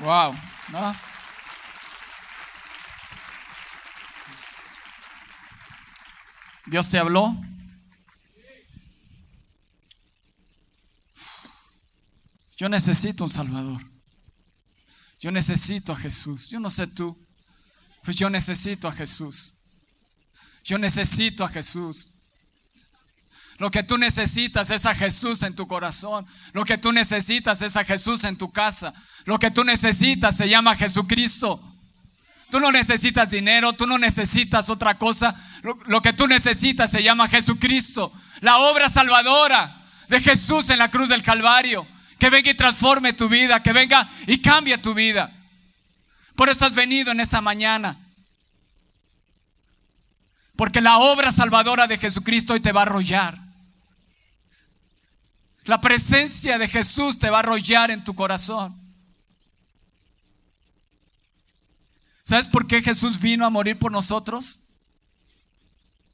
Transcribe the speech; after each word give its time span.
Wow, 0.00 0.36
¿no? 0.68 0.94
¿Dios 6.66 6.88
te 6.88 6.98
habló? 6.98 7.36
Yo 12.56 12.68
necesito 12.68 13.24
un 13.24 13.30
Salvador. 13.30 13.82
Yo 15.20 15.30
necesito 15.30 15.92
a 15.92 15.96
Jesús. 15.96 16.48
Yo 16.48 16.58
no 16.58 16.70
sé 16.70 16.86
tú, 16.86 17.16
pues 18.02 18.16
yo 18.16 18.28
necesito 18.30 18.88
a 18.88 18.92
Jesús. 18.92 19.54
Yo 20.64 20.78
necesito 20.78 21.44
a 21.44 21.48
Jesús. 21.48 22.12
Lo 23.58 23.70
que 23.70 23.82
tú 23.82 23.96
necesitas 23.96 24.70
es 24.70 24.84
a 24.84 24.94
Jesús 24.94 25.42
en 25.42 25.54
tu 25.54 25.66
corazón. 25.66 26.26
Lo 26.52 26.64
que 26.64 26.76
tú 26.76 26.92
necesitas 26.92 27.62
es 27.62 27.76
a 27.76 27.84
Jesús 27.84 28.24
en 28.24 28.36
tu 28.36 28.52
casa. 28.52 28.92
Lo 29.24 29.38
que 29.38 29.50
tú 29.50 29.64
necesitas 29.64 30.36
se 30.36 30.48
llama 30.48 30.76
Jesucristo. 30.76 31.62
Tú 32.50 32.60
no 32.60 32.70
necesitas 32.70 33.30
dinero, 33.30 33.72
tú 33.72 33.86
no 33.86 33.98
necesitas 33.98 34.68
otra 34.68 34.98
cosa. 34.98 35.34
Lo, 35.86 36.02
que 36.02 36.12
tú 36.12 36.26
necesitas 36.26 36.90
se 36.90 37.02
llama 37.02 37.28
Jesucristo. 37.28 38.12
La 38.40 38.58
obra 38.58 38.88
salvadora 38.90 39.84
de 40.08 40.20
Jesús 40.20 40.68
en 40.70 40.78
la 40.78 40.90
cruz 40.90 41.08
del 41.08 41.22
Calvario. 41.22 41.86
Que 42.18 42.30
venga 42.30 42.50
y 42.50 42.54
transforme 42.54 43.14
tu 43.14 43.28
vida, 43.28 43.62
que 43.62 43.72
venga 43.72 44.08
y 44.26 44.40
cambie 44.40 44.78
tu 44.78 44.92
vida. 44.92 45.32
Por 46.34 46.50
eso 46.50 46.66
has 46.66 46.74
venido 46.74 47.10
en 47.10 47.20
esta 47.20 47.40
mañana. 47.40 47.98
Porque 50.56 50.80
la 50.80 50.98
obra 50.98 51.32
salvadora 51.32 51.86
de 51.86 51.98
Jesucristo 51.98 52.52
hoy 52.52 52.60
te 52.60 52.72
va 52.72 52.80
a 52.80 52.82
arrollar. 52.82 53.45
La 55.66 55.80
presencia 55.80 56.58
de 56.58 56.68
Jesús 56.68 57.18
te 57.18 57.28
va 57.28 57.38
a 57.38 57.40
arrollar 57.40 57.90
en 57.90 58.04
tu 58.04 58.14
corazón. 58.14 58.80
¿Sabes 62.22 62.46
por 62.46 62.66
qué 62.66 62.82
Jesús 62.82 63.20
vino 63.20 63.44
a 63.44 63.50
morir 63.50 63.78
por 63.78 63.90
nosotros? 63.90 64.60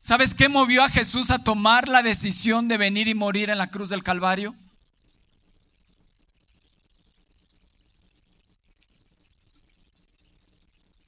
¿Sabes 0.00 0.34
qué 0.34 0.48
movió 0.48 0.82
a 0.82 0.88
Jesús 0.88 1.30
a 1.30 1.38
tomar 1.38 1.86
la 1.88 2.02
decisión 2.02 2.66
de 2.66 2.78
venir 2.78 3.08
y 3.08 3.14
morir 3.14 3.50
en 3.50 3.58
la 3.58 3.70
cruz 3.70 3.90
del 3.90 4.02
Calvario? 4.02 4.54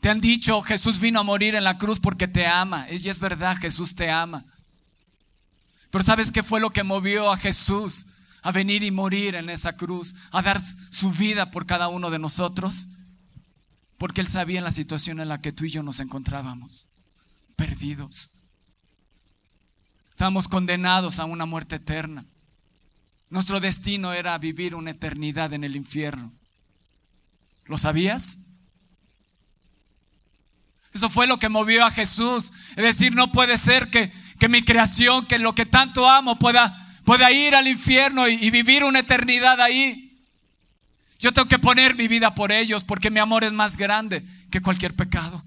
Te 0.01 0.11
han 0.11 0.21
dicho, 0.21 0.61
Jesús 0.61 1.01
vino 1.01 1.21
a 1.21 1.23
morir 1.23 1.55
en 1.55 1.65
la 1.65 1.79
cruz 1.79 1.99
porque 1.99 2.29
te 2.29 2.47
ama. 2.47 2.87
Y 2.91 3.09
es 3.09 3.19
verdad, 3.19 3.57
Jesús 3.57 3.95
te 3.95 4.11
ama. 4.11 4.45
Pero 5.91 6.05
¿sabes 6.05 6.31
qué 6.31 6.43
fue 6.43 6.61
lo 6.61 6.71
que 6.71 6.83
movió 6.83 7.33
a 7.33 7.39
Jesús 7.39 8.07
a 8.45 8.53
venir 8.53 8.85
y 8.85 8.93
morir 8.93 9.35
en 9.35 9.51
esa 9.51 9.77
cruz, 9.77 10.15
a 10.31 10.41
dar 10.41 10.61
su 10.91 11.11
vida 11.11 11.51
por 11.51 11.67
cada 11.67 11.89
uno 11.89 12.11
de 12.11 12.21
nosotros? 12.21 12.87
Porque 13.99 14.21
Él 14.21 14.29
sabía 14.29 14.61
la 14.61 14.71
situación 14.71 15.19
en 15.19 15.29
la 15.29 15.41
que 15.41 15.51
tú 15.51 15.65
y 15.65 15.71
yo 15.71 15.83
nos 15.83 15.99
encontrábamos, 15.99 16.87
perdidos. 17.57 18.31
Estábamos 20.11 20.47
condenados 20.47 21.19
a 21.19 21.25
una 21.25 21.47
muerte 21.47 21.77
eterna. 21.77 22.25
Nuestro 23.31 23.59
destino 23.59 24.13
era 24.13 24.39
vivir 24.39 24.77
una 24.77 24.91
eternidad 24.91 25.53
en 25.53 25.65
el 25.65 25.75
infierno. 25.75 26.33
¿Lo 27.65 27.79
sabías? 27.79 28.39
Eso 30.93 31.11
fue 31.11 31.27
lo 31.27 31.41
que 31.41 31.49
movió 31.49 31.85
a 31.85 31.91
Jesús. 31.91 32.53
Es 32.77 32.85
decir, 32.85 33.15
no 33.17 33.33
puede 33.33 33.59
ser 33.59 33.91
que, 33.91 34.13
mi 34.49 34.63
creación, 34.65 35.27
que 35.27 35.41
lo 35.41 35.55
que 35.55 35.67
tanto 35.67 36.09
amo, 36.09 36.39
pueda, 36.39 36.84
pueda 37.05 37.31
ir 37.31 37.55
al 37.55 37.69
infierno 37.69 38.29
y, 38.29 38.35
y 38.35 38.51
vivir 38.51 38.85
una 38.85 39.01
eternidad 39.01 39.61
ahí. 39.61 40.05
Yo 41.19 41.33
tengo 41.33 41.49
que 41.49 41.59
poner 41.59 41.95
mi 41.95 42.09
vida 42.09 42.35
por 42.35 42.53
ellos 42.53 42.85
porque 42.85 43.11
mi 43.11 43.21
amor 43.21 43.45
es 43.45 43.53
más 43.53 43.77
grande 43.77 44.25
que 44.51 44.61
cualquier 44.61 44.95
pecado. 44.95 45.43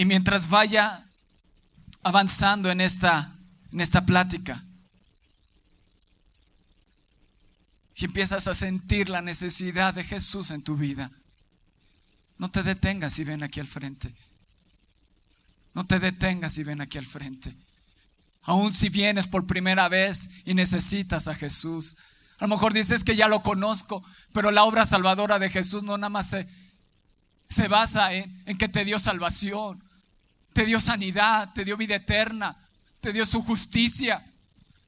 Y 0.00 0.06
mientras 0.06 0.48
vaya 0.48 1.04
avanzando 2.02 2.70
en 2.70 2.80
esta, 2.80 3.36
en 3.70 3.82
esta 3.82 4.06
plática, 4.06 4.64
si 7.92 8.06
empiezas 8.06 8.48
a 8.48 8.54
sentir 8.54 9.10
la 9.10 9.20
necesidad 9.20 9.92
de 9.92 10.02
Jesús 10.02 10.52
en 10.52 10.62
tu 10.62 10.74
vida, 10.74 11.10
no 12.40 12.50
te 12.50 12.62
detengas 12.62 13.18
y 13.18 13.24
ven 13.24 13.42
aquí 13.42 13.60
al 13.60 13.66
frente. 13.66 14.14
No 15.74 15.86
te 15.86 15.98
detengas 15.98 16.56
y 16.56 16.64
ven 16.64 16.80
aquí 16.80 16.96
al 16.96 17.04
frente. 17.04 17.54
Aún 18.44 18.72
si 18.72 18.88
vienes 18.88 19.28
por 19.28 19.46
primera 19.46 19.90
vez 19.90 20.30
y 20.46 20.54
necesitas 20.54 21.28
a 21.28 21.34
Jesús. 21.34 21.98
A 22.38 22.44
lo 22.44 22.48
mejor 22.48 22.72
dices 22.72 23.04
que 23.04 23.14
ya 23.14 23.28
lo 23.28 23.42
conozco, 23.42 24.02
pero 24.32 24.50
la 24.50 24.64
obra 24.64 24.86
salvadora 24.86 25.38
de 25.38 25.50
Jesús 25.50 25.82
no 25.82 25.98
nada 25.98 26.08
más 26.08 26.30
se, 26.30 26.48
se 27.46 27.68
basa 27.68 28.14
en, 28.14 28.42
en 28.46 28.56
que 28.56 28.68
te 28.68 28.86
dio 28.86 28.98
salvación, 28.98 29.84
te 30.54 30.64
dio 30.64 30.80
sanidad, 30.80 31.52
te 31.52 31.66
dio 31.66 31.76
vida 31.76 31.96
eterna, 31.96 32.56
te 33.02 33.12
dio 33.12 33.26
su 33.26 33.42
justicia, 33.42 34.24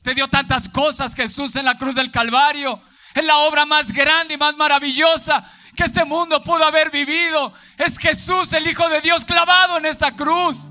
te 0.01 0.15
dio 0.15 0.27
tantas 0.27 0.71
cosas 0.71 1.15
Jesús 1.15 1.55
en 1.57 1.67
la 1.67 1.77
cruz 1.77 1.97
del 1.97 2.11
Calvario. 2.11 2.81
Es 3.15 3.27
la 3.27 3.37
obra 3.41 3.67
más 3.67 3.93
grande 3.93 4.33
y 4.33 4.39
más 4.39 4.57
maravillosa 4.57 5.47
que 5.75 5.85
este 5.85 6.05
mundo 6.05 6.43
pudo 6.43 6.65
haber 6.65 6.91
vivido. 6.91 7.53
Es 7.79 7.99
Jesús, 7.99 8.53
el 8.53 8.67
Hijo 8.67 8.89
de 8.89 9.01
Dios, 9.01 9.25
clavado 9.25 9.79
en 9.79 9.87
esa 9.87 10.15
cruz. 10.15 10.71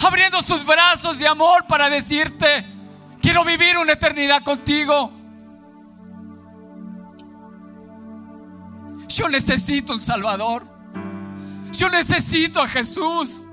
Abriendo 0.00 0.42
sus 0.42 0.64
brazos 0.64 1.18
de 1.18 1.28
amor 1.28 1.66
para 1.66 1.88
decirte, 1.88 2.66
quiero 3.20 3.44
vivir 3.44 3.78
una 3.78 3.92
eternidad 3.92 4.42
contigo. 4.42 5.12
Yo 9.08 9.28
necesito 9.28 9.92
un 9.92 10.00
Salvador. 10.00 10.66
Yo 11.72 11.88
necesito 11.88 12.60
a 12.60 12.68
Jesús. 12.68 13.46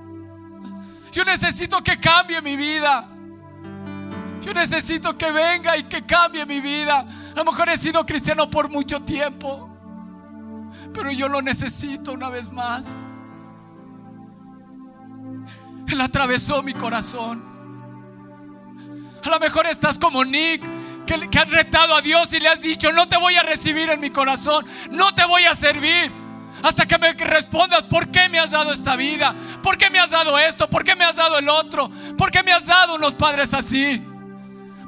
Yo 1.12 1.26
necesito 1.26 1.84
que 1.84 2.00
cambie 2.00 2.42
mi 2.42 2.56
vida. 2.56 3.08
Yo 4.42 4.54
necesito 4.54 5.18
que 5.18 5.32
venga 5.32 5.78
y 5.78 5.84
que 5.84 6.06
cambie 6.06 6.46
mi 6.46 6.62
vida. 6.62 7.06
A 7.34 7.36
lo 7.36 7.46
mejor 7.46 7.70
he 7.70 7.78
sido 7.78 8.06
cristiano 8.06 8.50
por 8.50 8.70
mucho 8.70 9.02
tiempo, 9.02 9.71
pero 10.94 11.12
yo 11.12 11.28
lo 11.28 11.42
necesito 11.42 12.14
una 12.14 12.30
vez 12.30 12.52
más. 12.52 13.08
Él 15.88 16.02
atravesó 16.02 16.64
mi 16.64 16.74
corazón. 16.74 17.44
A 19.24 19.30
lo 19.30 19.40
mejor 19.40 19.68
estás 19.68 20.00
como 20.00 20.24
Nick, 20.26 20.64
que, 21.06 21.40
has 21.40 21.50
retado 21.52 21.96
a 21.96 22.02
Dios 22.02 22.34
y 22.34 22.40
le 22.40 22.50
has 22.50 22.62
dicho, 22.62 22.92
no 22.92 23.08
te 23.08 23.18
voy 23.18 23.36
a 23.36 23.44
recibir 23.44 23.90
en 23.90 24.00
mi 24.00 24.10
corazón, 24.10 24.66
no 24.92 25.14
te 25.14 25.26
voy 25.26 25.44
a 25.44 25.54
servir. 25.54 26.12
Hasta 26.64 26.86
que 26.86 26.98
me 26.98 27.14
respondas, 27.14 27.84
¿por 27.84 28.10
qué 28.10 28.30
me 28.30 28.40
has 28.40 28.52
dado 28.52 28.72
esta 28.72 28.96
vida? 28.96 29.36
¿Por 29.64 29.78
qué 29.78 29.90
me 29.90 30.00
has 30.00 30.12
dado 30.12 30.38
esto? 30.38 30.70
¿Por 30.70 30.84
qué 30.84 30.96
me 30.96 31.06
has 31.06 31.16
dado 31.16 31.40
el 31.40 31.50
otro? 31.50 31.90
¿Por 32.18 32.32
qué 32.32 32.44
me 32.44 32.52
has 32.52 32.66
dado 32.66 32.96
unos 32.96 33.16
padres 33.16 33.54
así? 33.54 34.02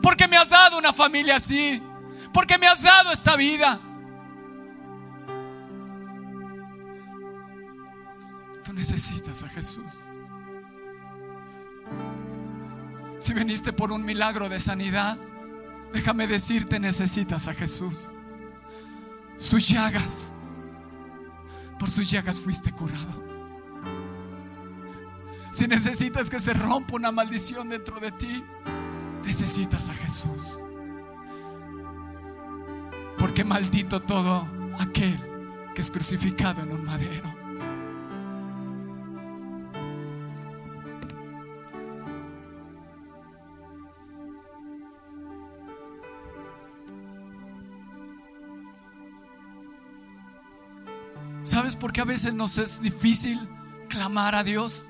¿Por 0.01 0.15
qué 0.15 0.27
me 0.27 0.37
has 0.37 0.49
dado 0.49 0.77
una 0.77 0.93
familia 0.93 1.37
así? 1.37 1.81
porque 2.33 2.57
me 2.57 2.67
has 2.67 2.81
dado 2.81 3.11
esta 3.11 3.35
vida. 3.35 3.79
Necesitas 8.73 9.43
a 9.43 9.49
Jesús. 9.49 10.09
Si 13.19 13.33
viniste 13.33 13.71
por 13.71 13.91
un 13.91 14.03
milagro 14.03 14.49
de 14.49 14.59
sanidad, 14.59 15.17
déjame 15.93 16.27
decirte, 16.27 16.79
necesitas 16.79 17.47
a 17.47 17.53
Jesús. 17.53 18.13
Sus 19.37 19.67
llagas, 19.69 20.33
por 21.79 21.89
sus 21.89 22.09
llagas 22.09 22.41
fuiste 22.41 22.71
curado. 22.71 23.23
Si 25.51 25.67
necesitas 25.67 26.29
que 26.29 26.39
se 26.39 26.53
rompa 26.53 26.95
una 26.95 27.11
maldición 27.11 27.69
dentro 27.69 27.99
de 27.99 28.11
ti, 28.11 28.43
necesitas 29.23 29.89
a 29.89 29.93
Jesús. 29.93 30.59
Porque 33.17 33.45
maldito 33.45 34.01
todo 34.01 34.47
aquel 34.79 35.19
que 35.75 35.81
es 35.81 35.91
crucificado 35.91 36.63
en 36.63 36.71
un 36.71 36.83
madero. 36.83 37.32
¿Sabes 51.43 51.75
por 51.75 51.91
qué 51.91 52.01
a 52.01 52.05
veces 52.05 52.33
nos 52.33 52.57
es 52.57 52.81
difícil 52.81 53.39
clamar 53.89 54.35
a 54.35 54.43
Dios? 54.43 54.89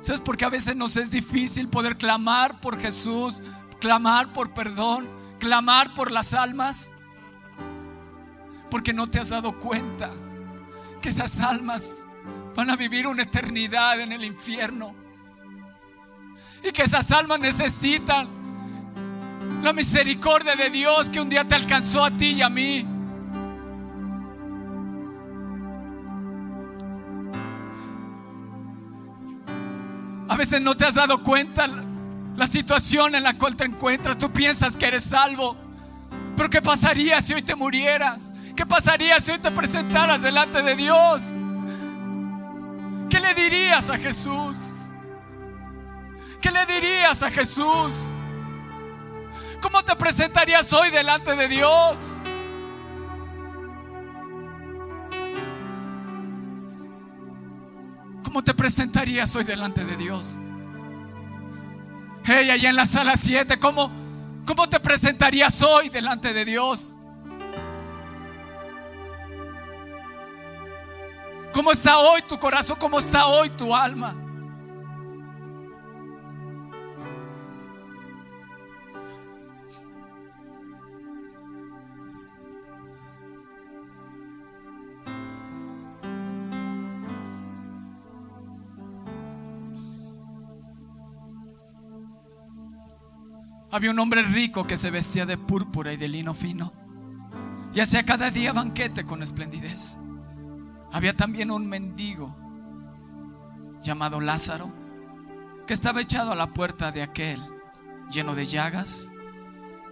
¿Sabes 0.00 0.20
por 0.20 0.36
qué 0.36 0.44
a 0.44 0.50
veces 0.50 0.76
nos 0.76 0.96
es 0.96 1.12
difícil 1.12 1.68
poder 1.68 1.96
clamar 1.96 2.60
por 2.60 2.80
Jesús, 2.80 3.40
clamar 3.80 4.32
por 4.32 4.52
perdón, 4.52 5.08
clamar 5.38 5.94
por 5.94 6.10
las 6.10 6.34
almas? 6.34 6.92
porque 8.72 8.94
no 8.94 9.06
te 9.06 9.20
has 9.20 9.28
dado 9.28 9.58
cuenta 9.58 10.10
que 11.02 11.10
esas 11.10 11.40
almas 11.40 12.08
van 12.56 12.70
a 12.70 12.76
vivir 12.76 13.06
una 13.06 13.24
eternidad 13.24 14.00
en 14.00 14.12
el 14.12 14.24
infierno. 14.24 14.94
Y 16.64 16.72
que 16.72 16.84
esas 16.84 17.10
almas 17.12 17.38
necesitan 17.38 18.30
la 19.62 19.74
misericordia 19.74 20.56
de 20.56 20.70
Dios 20.70 21.10
que 21.10 21.20
un 21.20 21.28
día 21.28 21.46
te 21.46 21.54
alcanzó 21.54 22.02
a 22.02 22.10
ti 22.16 22.30
y 22.30 22.40
a 22.40 22.48
mí. 22.48 22.86
Veces 30.42 30.60
no 30.60 30.76
te 30.76 30.84
has 30.84 30.94
dado 30.94 31.22
cuenta 31.22 31.68
la 32.36 32.48
situación 32.48 33.14
en 33.14 33.22
la 33.22 33.38
cual 33.38 33.54
te 33.54 33.64
encuentras. 33.64 34.18
Tú 34.18 34.32
piensas 34.32 34.76
que 34.76 34.86
eres 34.86 35.04
salvo. 35.04 35.56
Pero 36.36 36.50
¿qué 36.50 36.60
pasaría 36.60 37.20
si 37.20 37.32
hoy 37.32 37.42
te 37.42 37.54
murieras? 37.54 38.28
¿Qué 38.56 38.66
pasaría 38.66 39.20
si 39.20 39.30
hoy 39.30 39.38
te 39.38 39.52
presentaras 39.52 40.20
delante 40.20 40.60
de 40.60 40.74
Dios? 40.74 41.34
¿Qué 43.08 43.20
le 43.20 43.34
dirías 43.34 43.88
a 43.88 43.98
Jesús? 43.98 44.56
¿Qué 46.40 46.50
le 46.50 46.66
dirías 46.66 47.22
a 47.22 47.30
Jesús? 47.30 48.02
¿Cómo 49.60 49.84
te 49.84 49.94
presentarías 49.94 50.72
hoy 50.72 50.90
delante 50.90 51.36
de 51.36 51.46
Dios? 51.46 52.00
¿Cómo 58.32 58.42
te 58.42 58.54
presentarías 58.54 59.36
hoy 59.36 59.44
delante 59.44 59.84
de 59.84 59.94
Dios? 59.94 60.40
Hey, 62.24 62.48
allá 62.48 62.70
en 62.70 62.76
la 62.76 62.86
sala 62.86 63.14
7, 63.14 63.60
¿cómo, 63.60 63.92
¿cómo 64.46 64.70
te 64.70 64.80
presentarías 64.80 65.60
hoy 65.60 65.90
delante 65.90 66.32
de 66.32 66.46
Dios? 66.46 66.96
¿Cómo 71.52 71.72
está 71.72 71.98
hoy 71.98 72.22
tu 72.22 72.38
corazón? 72.38 72.78
¿Cómo 72.80 73.00
está 73.00 73.26
hoy 73.26 73.50
tu 73.50 73.76
alma? 73.76 74.16
Había 93.72 93.90
un 93.90 93.98
hombre 93.98 94.22
rico 94.22 94.66
que 94.66 94.76
se 94.76 94.90
vestía 94.90 95.24
de 95.24 95.38
púrpura 95.38 95.94
y 95.94 95.96
de 95.96 96.06
lino 96.06 96.34
fino 96.34 96.74
y 97.72 97.80
hacía 97.80 98.04
cada 98.04 98.30
día 98.30 98.52
banquete 98.52 99.06
con 99.06 99.22
esplendidez. 99.22 99.96
Había 100.92 101.16
también 101.16 101.50
un 101.50 101.66
mendigo 101.66 102.36
llamado 103.82 104.20
Lázaro 104.20 104.70
que 105.66 105.72
estaba 105.72 106.02
echado 106.02 106.32
a 106.32 106.36
la 106.36 106.52
puerta 106.52 106.92
de 106.92 107.02
aquel, 107.02 107.40
lleno 108.10 108.34
de 108.34 108.44
llagas, 108.44 109.10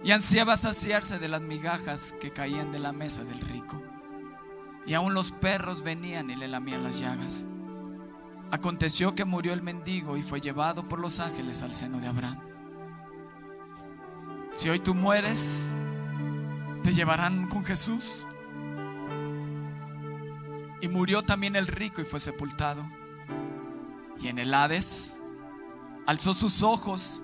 y 0.03 0.11
ansiaba 0.11 0.57
saciarse 0.57 1.17
de 1.17 1.27
las 1.27 1.41
migajas 1.41 2.13
que 2.21 2.31
caían 2.31 2.71
de 2.71 2.77
la 2.77 2.91
mesa 2.91 3.23
del 3.23 3.41
rico. 3.41 3.81
Y 4.85 4.93
aún 4.93 5.15
los 5.15 5.31
perros 5.31 5.81
venían 5.81 6.29
y 6.29 6.35
le 6.35 6.47
lamían 6.47 6.83
las 6.83 6.99
llagas. 6.99 7.45
Aconteció 8.51 9.15
que 9.15 9.25
murió 9.25 9.53
el 9.53 9.63
mendigo 9.63 10.17
y 10.17 10.21
fue 10.21 10.39
llevado 10.39 10.87
por 10.87 10.99
los 10.99 11.19
ángeles 11.19 11.63
al 11.63 11.73
seno 11.73 11.99
de 11.99 12.07
Abraham. 12.07 12.50
Si 14.55 14.69
hoy 14.69 14.79
tú 14.79 14.93
mueres, 14.93 15.73
te 16.83 16.93
llevarán 16.93 17.47
con 17.47 17.63
Jesús. 17.63 18.27
Y 20.81 20.87
murió 20.87 21.23
también 21.23 21.55
el 21.55 21.67
rico 21.67 22.01
y 22.01 22.05
fue 22.05 22.19
sepultado. 22.19 22.83
Y 24.19 24.27
en 24.27 24.39
el 24.39 24.53
Hades 24.53 25.17
alzó 26.05 26.33
sus 26.33 26.63
ojos, 26.63 27.21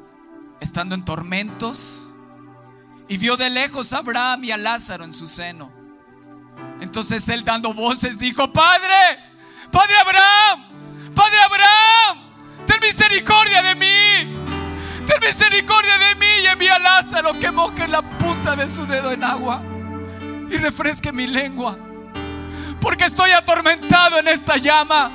estando 0.59 0.95
en 0.95 1.05
tormentos, 1.05 2.13
y 3.07 3.17
vio 3.17 3.37
de 3.37 3.49
lejos 3.49 3.93
a 3.93 3.99
Abraham 3.99 4.43
y 4.43 4.51
a 4.51 4.57
Lázaro 4.57 5.03
en 5.03 5.13
su 5.13 5.27
seno. 5.27 5.71
Entonces 6.81 7.27
él 7.29 7.43
dando 7.43 7.73
voces 7.73 8.19
dijo, 8.19 8.51
Padre, 8.51 9.19
Padre 9.71 9.93
Abraham, 10.05 11.13
Padre 11.15 11.37
Abraham, 11.45 12.17
ten 12.65 12.79
misericordia 12.81 13.61
de 13.63 13.75
mí. 13.75 14.46
Ten 15.07 15.19
misericordia 15.21 15.97
de 15.97 16.15
mí 16.15 16.27
y 16.43 16.47
envía 16.47 16.75
a 16.75 16.79
Lázaro 16.79 17.39
que 17.39 17.49
moje 17.49 17.87
la 17.87 18.01
punta 18.01 18.55
de 18.57 18.67
su 18.67 18.85
dedo 18.85 19.11
en 19.11 19.23
agua 19.23 19.61
y 20.49 20.57
refresque 20.57 21.13
mi 21.13 21.27
lengua. 21.27 21.77
Porque 22.81 23.05
estoy 23.05 23.31
atormentado 23.31 24.19
en 24.19 24.27
esta 24.27 24.57
llama. 24.57 25.09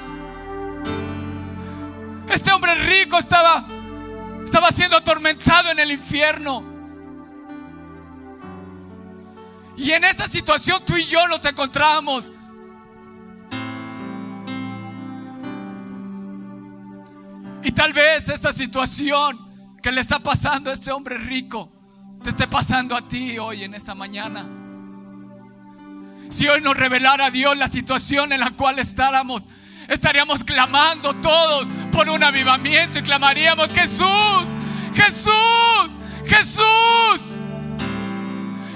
Este 2.29 2.51
hombre 2.51 2.75
rico 2.75 3.19
estaba 3.19 3.67
estaba 4.43 4.71
siendo 4.71 4.97
atormentado 4.97 5.71
en 5.71 5.79
el 5.79 5.91
infierno. 5.91 6.65
Y 9.77 9.91
en 9.93 10.05
esa 10.05 10.29
situación 10.29 10.83
tú 10.87 10.97
y 10.97 11.05
yo 11.05 11.27
nos 11.27 11.45
encontramos. 11.45 12.33
Y 17.63 17.73
tal 17.73 17.93
vez 17.93 18.29
esta 18.29 18.53
situación 18.53 19.52
que 19.83 19.93
le 19.93 20.01
está 20.01 20.21
pasando 20.21 20.71
a 20.71 20.73
este 20.73 20.93
hombre 20.93 21.19
rico 21.19 21.71
te 22.23 22.31
esté 22.31 22.47
pasando 22.47 22.97
a 22.97 23.09
ti 23.09 23.37
hoy 23.39 23.65
en 23.65 23.75
esta 23.75 23.97
mañana. 23.97 24.47
Si 26.31 26.47
hoy 26.47 26.61
nos 26.61 26.77
revelara 26.77 27.31
Dios 27.31 27.57
la 27.57 27.67
situación 27.67 28.33
en 28.33 28.41
la 28.41 28.53
cual 28.53 28.79
estábamos, 28.79 29.43
estaríamos 29.89 30.45
clamando 30.45 31.15
todos 31.15 31.69
por 31.91 32.09
un 32.09 32.23
avivamiento 32.23 33.01
y 33.01 33.03
clamaríamos, 33.03 33.73
Jesús, 33.73 34.47
Jesús, 34.95 35.91
Jesús. 36.27 37.41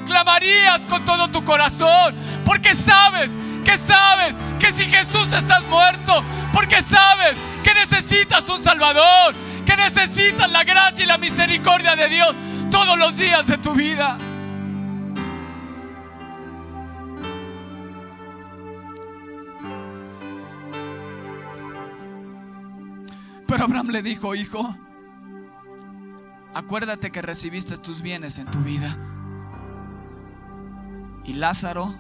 Clamarías 0.05 0.85
con 0.87 1.05
todo 1.05 1.31
tu 1.31 1.45
corazón, 1.45 2.17
porque 2.45 2.75
sabes, 2.75 3.31
que 3.65 3.79
sabes 3.79 4.37
que 4.59 4.73
si 4.73 4.85
Jesús 4.85 5.33
estás 5.33 5.63
muerto, 5.67 6.25
porque 6.53 6.83
sabes 6.83 7.37
que 7.63 7.75
necesitas 7.75 8.49
un 8.49 8.63
Salvador, 8.63 9.35
que 9.67 9.77
necesitas 9.77 10.51
la 10.51 10.65
gracia 10.65 11.05
y 11.05 11.09
la 11.09 11.19
misericordia 11.19 11.97
de 11.97 12.09
Dios 12.09 12.35
todos 12.71 12.99
los 12.99 13.17
días 13.17 13.47
de 13.47 13.59
tu 13.59 13.73
vida. 13.75 14.17
Pero 23.47 23.65
Abraham 23.65 23.89
le 23.89 24.03
dijo, 24.03 24.35
hijo, 24.35 24.75
acuérdate 26.53 27.11
que 27.11 27.23
recibiste 27.23 27.77
tus 27.77 28.03
bienes 28.03 28.39
en 28.39 28.47
tu 28.51 28.59
vida. 28.59 28.97
Y 31.25 31.35
Lázaro 31.35 31.95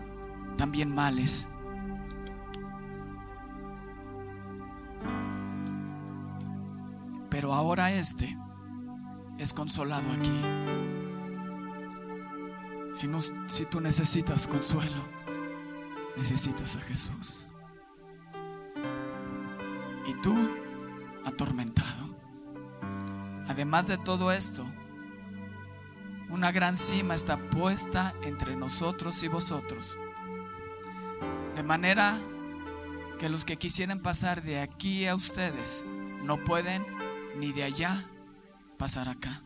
también 0.56 0.94
males. 0.94 1.48
Pero 7.36 7.52
ahora 7.52 7.92
este 7.92 8.34
es 9.36 9.52
consolado 9.52 10.10
aquí. 10.10 10.40
Si, 12.94 13.06
si 13.46 13.66
tú 13.66 13.78
necesitas 13.82 14.48
consuelo, 14.48 14.96
necesitas 16.16 16.76
a 16.76 16.80
Jesús. 16.80 17.48
Y 20.06 20.14
tú 20.22 20.34
atormentado. 21.26 22.16
Además 23.48 23.86
de 23.86 23.98
todo 23.98 24.32
esto, 24.32 24.64
una 26.30 26.52
gran 26.52 26.74
cima 26.74 27.14
está 27.14 27.36
puesta 27.50 28.14
entre 28.22 28.56
nosotros 28.56 29.22
y 29.22 29.28
vosotros. 29.28 29.98
De 31.54 31.62
manera 31.62 32.16
que 33.18 33.28
los 33.28 33.44
que 33.44 33.58
quisieran 33.58 34.00
pasar 34.00 34.42
de 34.42 34.58
aquí 34.58 35.06
a 35.06 35.14
ustedes 35.14 35.84
no 36.22 36.42
pueden 36.42 37.05
ni 37.36 37.52
de 37.52 37.64
allá 37.64 38.08
pasar 38.78 39.08
acá. 39.08 39.42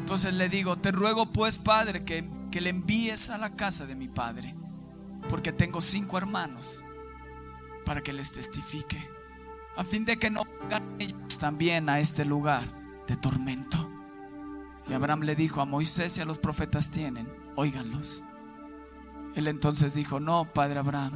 Entonces 0.00 0.32
le 0.34 0.48
digo, 0.48 0.76
te 0.78 0.92
ruego 0.92 1.32
pues, 1.32 1.58
Padre, 1.58 2.04
que, 2.04 2.28
que 2.50 2.60
le 2.60 2.70
envíes 2.70 3.30
a 3.30 3.38
la 3.38 3.56
casa 3.56 3.86
de 3.86 3.96
mi 3.96 4.08
Padre, 4.08 4.54
porque 5.28 5.52
tengo 5.52 5.80
cinco 5.80 6.18
hermanos, 6.18 6.82
para 7.84 8.02
que 8.02 8.12
les 8.12 8.32
testifique, 8.32 8.98
a 9.76 9.84
fin 9.84 10.04
de 10.04 10.16
que 10.16 10.30
no 10.30 10.44
vengan 10.44 10.96
ellos 11.00 11.38
también 11.38 11.88
a 11.88 11.98
este 11.98 12.24
lugar 12.24 12.64
de 13.08 13.16
tormento. 13.16 13.90
Y 14.88 14.92
Abraham 14.92 15.22
le 15.22 15.34
dijo, 15.36 15.60
a 15.60 15.66
Moisés 15.66 16.18
y 16.18 16.20
a 16.20 16.24
los 16.24 16.38
profetas 16.38 16.90
tienen, 16.90 17.32
óiganlos. 17.56 18.22
Él 19.34 19.48
entonces 19.48 19.94
dijo, 19.94 20.20
no, 20.20 20.52
Padre 20.52 20.80
Abraham, 20.80 21.12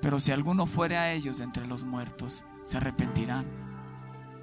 pero 0.00 0.20
si 0.20 0.30
alguno 0.30 0.66
fuere 0.66 0.96
a 0.96 1.12
ellos 1.12 1.40
entre 1.40 1.66
los 1.66 1.84
muertos, 1.84 2.44
se 2.66 2.76
arrepentirán. 2.76 3.46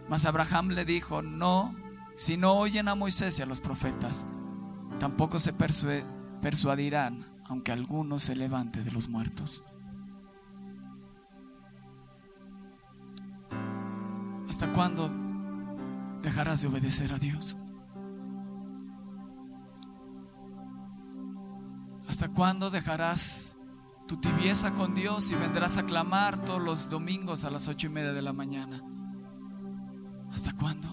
Mas 0.10 0.26
Abraham 0.26 0.70
le 0.70 0.86
dijo, 0.86 1.22
no, 1.22 1.76
si 2.16 2.36
no 2.38 2.54
oyen 2.54 2.88
a 2.88 2.96
Moisés 2.96 3.38
y 3.38 3.44
a 3.44 3.46
los 3.46 3.62
profetas, 3.62 4.26
tampoco 5.00 5.38
se 5.38 5.54
persuadirán, 5.54 7.26
aunque 7.46 7.72
alguno 7.72 8.18
se 8.18 8.36
levante 8.36 8.84
de 8.84 8.92
los 8.92 9.08
muertos. 9.08 9.64
¿Hasta 14.50 14.72
cuándo 14.72 15.12
dejarás 16.22 16.62
de 16.62 16.68
obedecer 16.68 17.12
a 17.12 17.18
Dios? 17.18 17.58
¿Hasta 22.08 22.30
cuándo 22.30 22.70
dejarás 22.70 23.53
tu 24.14 24.30
tibieza 24.30 24.76
con 24.76 24.94
Dios 24.94 25.32
y 25.32 25.36
vendrás 25.36 25.80
a 25.80 25.88
clamar 25.88 26.38
todos 26.38 26.62
los 26.62 26.88
domingos 26.88 27.46
a 27.46 27.50
las 27.50 27.68
ocho 27.68 27.88
y 27.88 27.90
media 27.90 28.14
de 28.14 28.22
la 28.22 28.32
mañana? 28.32 28.80
¿Hasta 30.32 30.54
cuándo? 30.54 30.88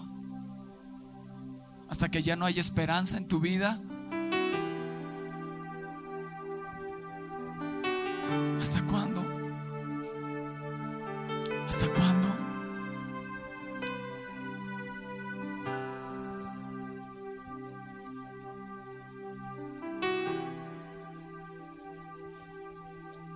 ¿Hasta 1.87 2.09
que 2.09 2.23
ya 2.23 2.35
no 2.35 2.45
hay 2.45 2.57
esperanza 2.57 3.17
en 3.17 3.27
tu 3.27 3.39
vida? 3.39 3.79
¿Hasta 8.59 8.81
cuándo? 8.87 9.23
¿Hasta 11.67 11.93
cuándo? 11.93 12.30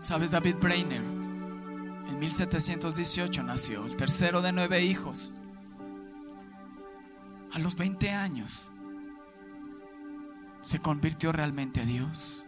¿Sabes? 0.05 0.29
David 0.29 0.57
Brainer 0.61 1.01
en 1.01 2.19
1718 2.19 3.41
nació, 3.41 3.83
el 3.87 3.95
tercero 3.95 4.43
de 4.43 4.51
nueve 4.51 4.83
hijos. 4.83 5.33
A 7.51 7.57
los 7.57 7.75
20 7.75 8.11
años 8.11 8.71
se 10.61 10.77
convirtió 10.77 11.31
realmente 11.31 11.81
a 11.81 11.85
Dios. 11.85 12.45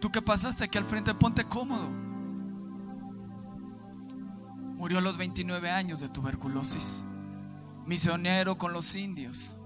Tú 0.00 0.10
que 0.10 0.22
pasaste 0.22 0.64
aquí 0.64 0.78
al 0.78 0.86
frente, 0.86 1.12
ponte 1.12 1.44
cómodo. 1.44 1.90
Murió 4.78 4.96
a 4.96 5.02
los 5.02 5.18
29 5.18 5.68
años 5.68 6.00
de 6.00 6.08
tuberculosis. 6.08 7.04
Misionero 7.84 8.56
con 8.56 8.72
los 8.72 8.96
indios. 8.96 9.57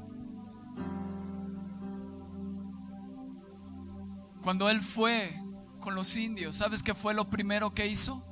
Cuando 4.43 4.69
él 4.69 4.81
fue 4.81 5.33
con 5.81 5.95
los 5.95 6.17
indios, 6.17 6.57
¿sabes 6.57 6.83
qué 6.83 6.95
fue 6.95 7.15
lo 7.15 7.31
primero 7.31 7.73
que 7.73 7.87
hizo? 7.87 8.23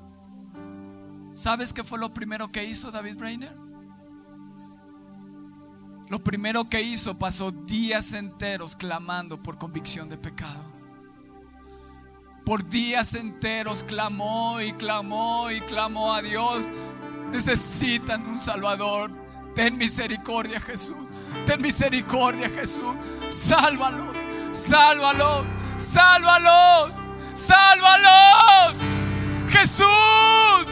¿Sabes 1.34 1.72
qué 1.72 1.84
fue 1.84 1.98
lo 1.98 2.12
primero 2.12 2.50
que 2.50 2.64
hizo 2.64 2.90
David 2.90 3.16
Brainer? 3.16 3.56
Lo 6.08 6.22
primero 6.22 6.68
que 6.68 6.82
hizo 6.82 7.16
pasó 7.16 7.52
días 7.52 8.12
enteros 8.12 8.74
clamando 8.74 9.40
por 9.40 9.56
convicción 9.56 10.08
de 10.08 10.18
pecado. 10.18 10.64
Por 12.44 12.66
días 12.66 13.14
enteros 13.14 13.84
clamó 13.84 14.60
y 14.60 14.72
clamó 14.72 15.52
y 15.52 15.60
clamó 15.60 16.12
a 16.12 16.20
Dios. 16.20 16.68
Necesitan 17.30 18.26
un 18.26 18.40
Salvador. 18.40 19.12
Ten 19.54 19.78
misericordia 19.78 20.58
Jesús. 20.58 21.08
Ten 21.46 21.62
misericordia 21.62 22.50
Jesús. 22.50 22.96
Sálvalos. 23.28 24.16
Sálvalos. 24.50 25.46
Sálvalos. 25.80 26.94
Sálvalos. 27.34 28.76
Jesús. 29.48 30.66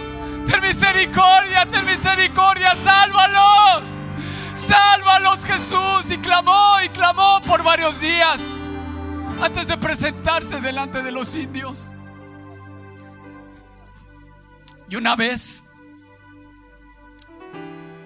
Ten 0.47 0.61
misericordia. 0.61 1.65
Ten 1.71 1.85
misericordia. 1.87 2.73
Sálvalos. 2.85 3.85
Sálvalos 4.55 5.45
Jesús. 5.47 6.11
Y 6.11 6.19
clamó 6.19 6.81
y 6.85 6.91
clamó 6.91 7.41
por 7.41 7.63
varios 7.63 8.01
días 8.01 8.41
antes 9.43 9.67
de 9.67 9.79
presentarse 9.79 10.61
delante 10.61 11.03
de 11.03 11.11
los 11.11 11.35
indios. 11.35 11.91
Y 14.91 14.97
una 14.97 15.17
vez, 15.17 15.65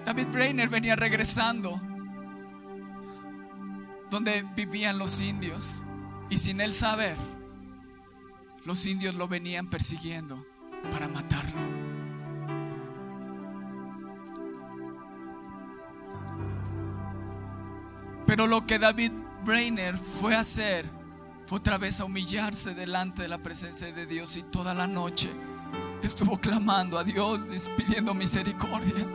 David 0.05 0.27
Brainer 0.27 0.69
venía 0.69 0.95
regresando 0.95 1.81
donde 4.09 4.43
vivían 4.55 4.97
los 4.97 5.21
indios 5.21 5.83
y 6.29 6.37
sin 6.37 6.61
él 6.61 6.73
saber, 6.73 7.15
los 8.65 8.85
indios 8.85 9.15
lo 9.15 9.27
venían 9.27 9.69
persiguiendo 9.69 10.45
para 10.91 11.07
matarlo. 11.07 11.61
Pero 18.25 18.47
lo 18.47 18.65
que 18.65 18.79
David 18.79 19.11
Brainer 19.45 19.97
fue 19.97 20.35
a 20.35 20.39
hacer 20.39 20.89
fue 21.45 21.59
otra 21.59 21.77
vez 21.77 21.99
a 21.99 22.05
humillarse 22.05 22.73
delante 22.73 23.21
de 23.21 23.27
la 23.27 23.37
presencia 23.37 23.91
de 23.91 24.05
Dios 24.05 24.37
y 24.37 24.43
toda 24.43 24.73
la 24.73 24.87
noche 24.87 25.29
estuvo 26.01 26.37
clamando 26.39 26.97
a 26.97 27.03
Dios, 27.03 27.45
pidiendo 27.77 28.13
misericordia. 28.13 29.05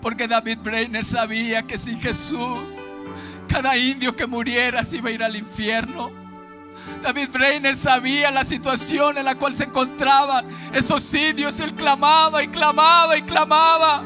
Porque 0.00 0.28
David 0.28 0.58
Brainer 0.62 1.04
sabía 1.04 1.62
que 1.62 1.78
sin 1.78 1.98
Jesús, 1.98 2.82
cada 3.52 3.76
indio 3.76 4.16
que 4.16 4.26
muriera 4.26 4.82
se 4.82 4.96
iba 4.96 5.10
a 5.10 5.12
ir 5.12 5.22
al 5.22 5.36
infierno. 5.36 6.10
David 7.02 7.28
Brainer 7.30 7.76
sabía 7.76 8.30
la 8.30 8.46
situación 8.46 9.18
en 9.18 9.26
la 9.26 9.34
cual 9.34 9.54
se 9.54 9.64
encontraban 9.64 10.46
esos 10.72 11.12
indios. 11.12 11.60
Él 11.60 11.74
clamaba 11.74 12.42
y 12.42 12.48
clamaba 12.48 13.14
y 13.14 13.22
clamaba. 13.22 14.04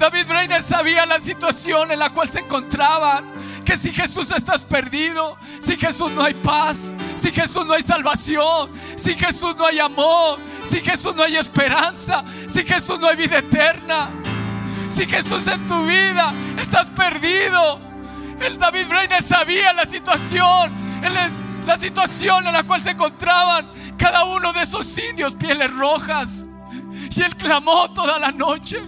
David 0.00 0.26
Brainer 0.26 0.62
sabía 0.64 1.06
la 1.06 1.20
situación 1.20 1.92
en 1.92 2.00
la 2.00 2.10
cual 2.10 2.28
se 2.28 2.40
encontraban. 2.40 3.32
Que 3.64 3.76
si 3.76 3.92
Jesús 3.92 4.32
estás 4.32 4.64
perdido, 4.64 5.38
si 5.60 5.76
Jesús 5.76 6.10
no 6.10 6.24
hay 6.24 6.34
paz, 6.34 6.96
si 7.14 7.30
Jesús 7.30 7.64
no 7.64 7.74
hay 7.74 7.82
salvación, 7.82 8.72
si 8.96 9.14
Jesús 9.14 9.54
no 9.56 9.64
hay 9.64 9.78
amor, 9.78 10.40
si 10.64 10.80
Jesús 10.80 11.14
no 11.14 11.22
hay 11.22 11.36
esperanza, 11.36 12.24
si 12.48 12.64
Jesús 12.64 12.98
no 12.98 13.06
hay 13.06 13.14
vida 13.14 13.38
eterna, 13.38 14.10
si 14.88 15.06
Jesús 15.06 15.46
en 15.46 15.64
tu 15.68 15.84
vida 15.84 16.34
estás 16.58 16.90
perdido. 16.90 17.89
El 18.40 18.58
David 18.58 18.88
Brainer 18.88 19.22
sabía 19.22 19.72
la 19.74 19.84
situación, 19.84 20.72
él 21.04 21.16
es 21.26 21.44
la 21.66 21.76
situación 21.76 22.46
en 22.46 22.54
la 22.54 22.62
cual 22.62 22.80
se 22.80 22.90
encontraban 22.90 23.70
cada 23.98 24.24
uno 24.24 24.52
de 24.52 24.62
esos 24.62 24.98
indios, 24.98 25.34
pieles 25.34 25.70
rojas. 25.76 26.48
Y 27.14 27.22
él 27.22 27.36
clamó 27.36 27.92
toda 27.92 28.18
la 28.18 28.32
noche 28.32 28.80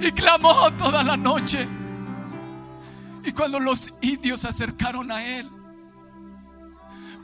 y 0.00 0.12
clamó 0.12 0.72
toda 0.74 1.02
la 1.02 1.16
noche. 1.16 1.66
Y 3.24 3.32
cuando 3.32 3.58
los 3.58 3.92
indios 4.00 4.40
se 4.40 4.48
acercaron 4.48 5.10
a 5.10 5.24
él, 5.24 5.50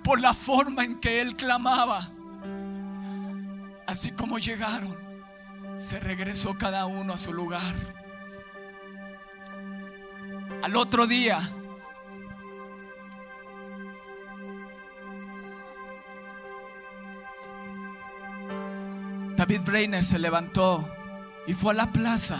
por 0.02 0.20
la 0.20 0.34
forma 0.34 0.84
en 0.84 0.98
que 0.98 1.20
él 1.20 1.36
clamaba, 1.36 2.06
así 3.86 4.10
como 4.10 4.38
llegaron, 4.38 4.96
se 5.78 6.00
regresó 6.00 6.56
cada 6.58 6.86
uno 6.86 7.12
a 7.14 7.18
su 7.18 7.32
lugar. 7.32 7.74
Al 10.62 10.76
otro 10.76 11.06
día, 11.06 11.38
David 19.36 19.60
Brainer 19.64 20.02
se 20.02 20.18
levantó 20.18 20.88
y 21.46 21.52
fue 21.52 21.72
a 21.72 21.76
la 21.76 21.92
plaza 21.92 22.38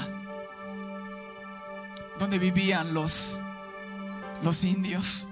donde 2.19 2.39
vivían 2.39 2.95
los, 2.95 3.39
los 4.43 4.65
indios. 4.65 5.27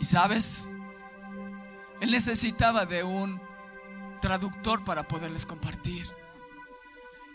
Y 0.00 0.04
sabes, 0.04 0.68
él 2.00 2.10
necesitaba 2.10 2.84
de 2.84 3.04
un 3.04 3.40
traductor 4.20 4.82
para 4.84 5.06
poderles 5.06 5.46
compartir. 5.46 6.06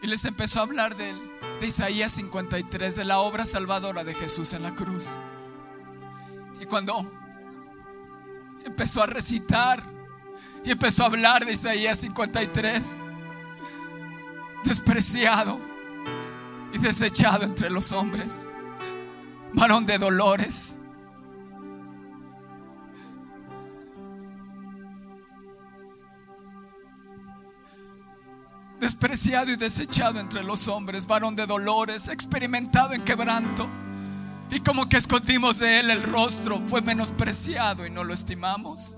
Y 0.01 0.07
les 0.07 0.25
empezó 0.25 0.59
a 0.59 0.63
hablar 0.63 0.97
de, 0.97 1.13
de 1.61 1.67
Isaías 1.67 2.11
53, 2.11 2.97
de 2.97 3.05
la 3.05 3.19
obra 3.19 3.45
salvadora 3.45 4.03
de 4.03 4.13
Jesús 4.13 4.51
en 4.51 4.63
la 4.63 4.75
cruz. 4.75 5.09
Y 6.59 6.65
cuando 6.65 7.09
empezó 8.65 9.01
a 9.01 9.05
recitar 9.05 9.92
y 10.63 10.71
empezó 10.71 11.03
a 11.03 11.07
hablar 11.07 11.45
de 11.45 11.53
Isaías 11.53 11.99
53, 11.99 12.97
despreciado 14.63 15.59
y 16.73 16.77
desechado 16.77 17.43
entre 17.43 17.69
los 17.69 17.91
hombres, 17.91 18.47
varón 19.53 19.85
de 19.85 19.97
dolores. 19.97 20.77
Despreciado 28.79 29.51
y 29.51 29.55
desechado 29.55 30.19
entre 30.19 30.43
los 30.43 30.67
hombres, 30.67 31.07
varón 31.07 31.35
de 31.35 31.45
dolores, 31.45 32.09
experimentado 32.09 32.93
en 32.93 33.01
quebranto. 33.03 33.67
Y 34.51 34.59
como 34.59 34.89
que 34.89 34.97
escondimos 34.97 35.59
de 35.59 35.79
él 35.79 35.89
el 35.89 36.03
rostro, 36.03 36.61
fue 36.67 36.81
menospreciado 36.81 37.85
y 37.85 37.89
no 37.89 38.03
lo 38.03 38.13
estimamos. 38.13 38.97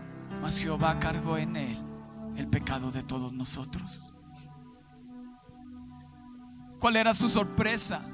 Mas 0.41 0.57
Jehová 0.57 0.99
cargó 0.99 1.37
en 1.37 1.55
Él 1.55 1.77
el 2.35 2.47
pecado 2.47 2.91
de 2.91 3.03
todos 3.03 3.33
nosotros. 3.33 4.13
¿Cuál 6.79 6.95
era 6.95 7.13
su 7.13 7.27
sorpresa? 7.27 8.09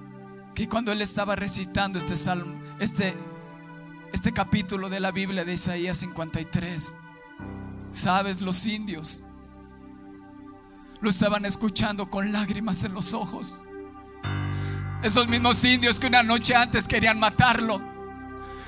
Que 0.54 0.68
cuando 0.68 0.92
él 0.92 1.02
estaba 1.02 1.36
recitando 1.36 1.98
este 1.98 2.16
salmo, 2.16 2.60
este, 2.80 3.16
este 4.12 4.34
capítulo 4.34 4.90
de 4.90 5.00
la 5.00 5.12
Biblia 5.12 5.46
de 5.46 5.54
Isaías 5.54 5.98
53, 5.98 6.98
sabes, 7.92 8.42
los 8.42 8.68
indios 8.68 9.24
lo 11.00 11.10
estaban 11.10 11.46
escuchando 11.46 12.10
con 12.10 12.32
lágrimas 12.32 12.84
en 12.84 12.94
los 12.94 13.14
ojos. 13.14 13.56
Esos 15.04 15.28
mismos 15.28 15.64
indios 15.64 16.00
que 16.00 16.08
una 16.08 16.24
noche 16.24 16.56
antes 16.56 16.88
querían 16.88 17.20
matarlo. 17.20 17.97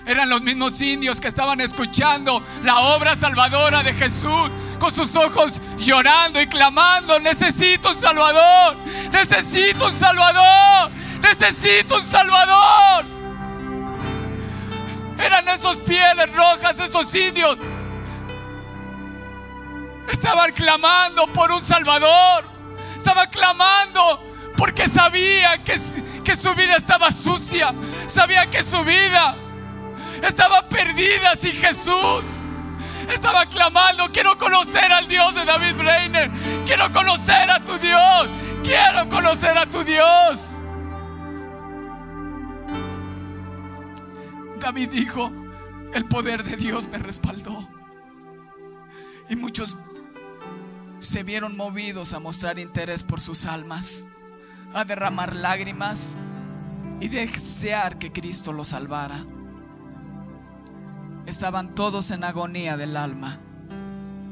Eran 0.09 0.27
los 0.27 0.41
mismos 0.41 0.81
indios 0.81 1.21
que 1.21 1.27
estaban 1.27 1.61
escuchando 1.61 2.43
la 2.63 2.79
obra 2.79 3.15
salvadora 3.15 3.83
de 3.83 3.93
Jesús 3.93 4.49
con 4.79 4.91
sus 4.91 5.15
ojos 5.15 5.61
llorando 5.77 6.41
y 6.41 6.47
clamando, 6.47 7.19
necesito 7.19 7.91
un 7.91 7.95
Salvador, 7.95 8.75
necesito 9.11 9.85
un 9.85 9.93
Salvador, 9.93 10.89
necesito 11.21 11.99
un 11.99 12.03
Salvador. 12.03 13.05
Eran 15.19 15.47
esos 15.47 15.77
pieles 15.77 16.33
rojas, 16.33 16.79
esos 16.79 17.13
indios. 17.13 17.59
Estaban 20.11 20.51
clamando 20.53 21.27
por 21.27 21.51
un 21.51 21.63
Salvador. 21.63 22.45
Estaban 22.97 23.29
clamando 23.29 24.23
porque 24.57 24.87
sabía 24.87 25.63
que, 25.63 25.79
que 26.23 26.35
su 26.35 26.55
vida 26.55 26.77
estaba 26.77 27.11
sucia. 27.11 27.75
Sabía 28.07 28.49
que 28.49 28.63
su 28.63 28.83
vida 28.83 29.35
estaba 30.23 30.67
perdida 30.69 31.35
sin 31.35 31.53
Jesús. 31.53 32.27
Estaba 33.13 33.45
clamando, 33.47 34.11
quiero 34.11 34.37
conocer 34.37 34.91
al 34.91 35.07
Dios 35.07 35.33
de 35.33 35.45
David 35.45 35.75
Breiner. 35.75 36.31
Quiero 36.65 36.91
conocer 36.91 37.49
a 37.49 37.63
tu 37.63 37.77
Dios. 37.79 38.29
Quiero 38.63 39.09
conocer 39.09 39.57
a 39.57 39.65
tu 39.65 39.83
Dios. 39.83 40.55
David 44.59 44.89
dijo, 44.89 45.31
el 45.93 46.05
poder 46.05 46.43
de 46.43 46.57
Dios 46.57 46.87
me 46.87 46.99
respaldó. 46.99 47.67
Y 49.29 49.35
muchos 49.35 49.77
se 50.99 51.23
vieron 51.23 51.55
movidos 51.55 52.13
a 52.13 52.19
mostrar 52.19 52.59
interés 52.59 53.03
por 53.03 53.21
sus 53.21 53.45
almas, 53.45 54.07
a 54.73 54.83
derramar 54.83 55.35
lágrimas 55.35 56.17
y 56.99 57.07
desear 57.07 57.97
que 57.97 58.11
Cristo 58.11 58.51
los 58.51 58.69
salvara. 58.69 59.23
Estaban 61.29 61.75
todos 61.75 62.09
en 62.09 62.23
agonía 62.23 62.75
del 62.75 62.97
alma 62.97 63.37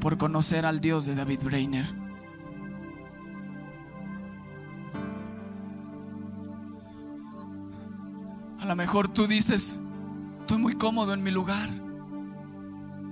por 0.00 0.18
conocer 0.18 0.66
al 0.66 0.80
Dios 0.80 1.06
de 1.06 1.14
David 1.14 1.44
Breiner. 1.44 1.86
A 8.58 8.66
lo 8.66 8.74
mejor 8.74 9.06
tú 9.06 9.28
dices, 9.28 9.80
estoy 10.40 10.58
muy 10.58 10.74
cómodo 10.74 11.14
en 11.14 11.22
mi 11.22 11.30
lugar, 11.30 11.70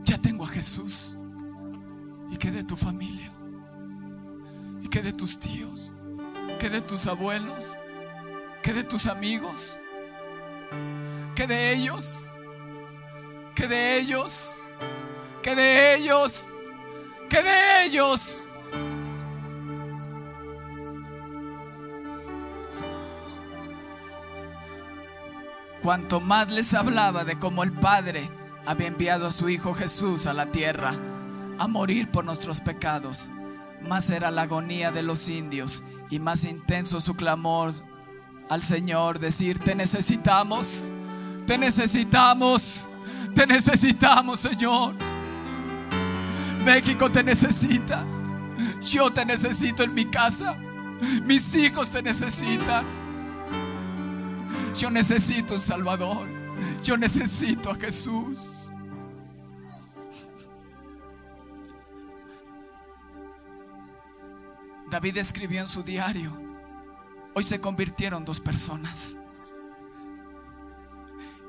ya 0.03 0.19
tengo 0.19 0.43
a 0.43 0.49
Jesús. 0.49 1.17
¿Y 2.33 2.39
qué 2.39 2.51
de 2.51 2.65
tu 2.65 2.77
familia? 2.77 3.31
¿Y 4.83 4.89
qué 4.89 5.01
de 5.01 5.13
tus 5.13 5.39
tíos? 5.39 5.93
¿Qué 6.59 6.71
de 6.71 6.81
tus 6.81 7.07
abuelos? 7.07 7.77
¿Qué 8.65 8.73
de 8.73 8.83
tus 8.83 9.07
amigos? 9.07 9.79
¿Qué 11.37 11.47
de 11.47 11.73
ellos? 11.73 12.26
¿Qué 13.57 13.67
de 13.67 13.99
ellos? 13.99 14.63
¿Qué 15.43 15.57
de 15.57 15.95
ellos? 15.95 16.51
¿Qué 17.31 17.43
de 17.43 17.85
ellos? 17.87 18.39
Cuanto 25.83 26.21
más 26.21 26.51
les 26.51 26.75
hablaba 26.75 27.25
de 27.25 27.39
cómo 27.39 27.65
el 27.65 27.73
Padre 27.73 28.29
había 28.67 28.89
enviado 28.89 29.27
a 29.27 29.31
su 29.31 29.49
Hijo 29.49 29.73
Jesús 29.73 30.27
a 30.27 30.35
la 30.35 30.53
tierra 30.53 30.95
a 31.59 31.67
morir 31.67 32.11
por 32.11 32.27
nuestros 32.27 32.61
pecados, 32.61 33.31
más 33.81 34.11
era 34.11 34.31
la 34.31 34.43
agonía 34.43 34.91
de 34.91 35.03
los 35.03 35.31
indios 35.31 35.83
y 36.11 36.19
más 36.19 36.45
intenso 36.45 37.01
su 37.01 37.15
clamor 37.15 37.73
al 38.51 38.63
Señor, 38.63 39.19
decir, 39.19 39.61
te 39.61 39.75
necesitamos, 39.75 40.93
te 41.47 41.57
necesitamos, 41.57 42.91
te 43.37 43.47
necesitamos, 43.47 44.41
Señor. 44.41 44.95
México 46.65 47.13
te 47.13 47.23
necesita, 47.23 48.03
yo 48.81 49.13
te 49.13 49.27
necesito 49.27 49.83
en 49.83 49.93
mi 49.93 50.07
casa, 50.07 50.57
mis 51.23 51.55
hijos 51.55 51.91
te 51.91 52.03
necesitan. 52.03 52.85
Yo 54.75 54.91
necesito 54.91 55.55
un 55.55 55.61
Salvador, 55.61 56.27
yo 56.83 56.97
necesito 56.97 57.71
a 57.71 57.75
Jesús. 57.75 58.71
David 64.91 65.19
escribió 65.19 65.61
en 65.61 65.69
su 65.69 65.83
diario, 65.83 66.33
hoy 67.35 67.43
se 67.43 67.61
convirtieron 67.61 68.25
dos 68.25 68.41
personas. 68.41 69.17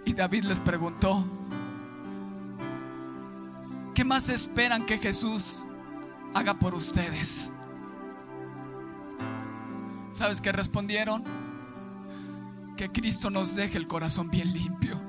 Y 0.06 0.14
David 0.14 0.44
les 0.44 0.60
preguntó, 0.60 1.26
¿qué 3.98 4.06
más 4.06 4.30
esperan 4.30 4.86
que 4.86 5.00
Jesús 5.00 5.66
haga 6.36 6.54
por 6.54 6.76
ustedes? 6.76 7.52
¿Sabes 10.12 10.40
qué 10.40 10.52
respondieron? 10.52 11.24
Que 12.76 12.92
Cristo 12.92 13.32
nos 13.32 13.56
deje 13.56 13.80
el 13.80 13.88
corazón 13.88 14.30
bien 14.30 14.54
limpio. 14.54 15.02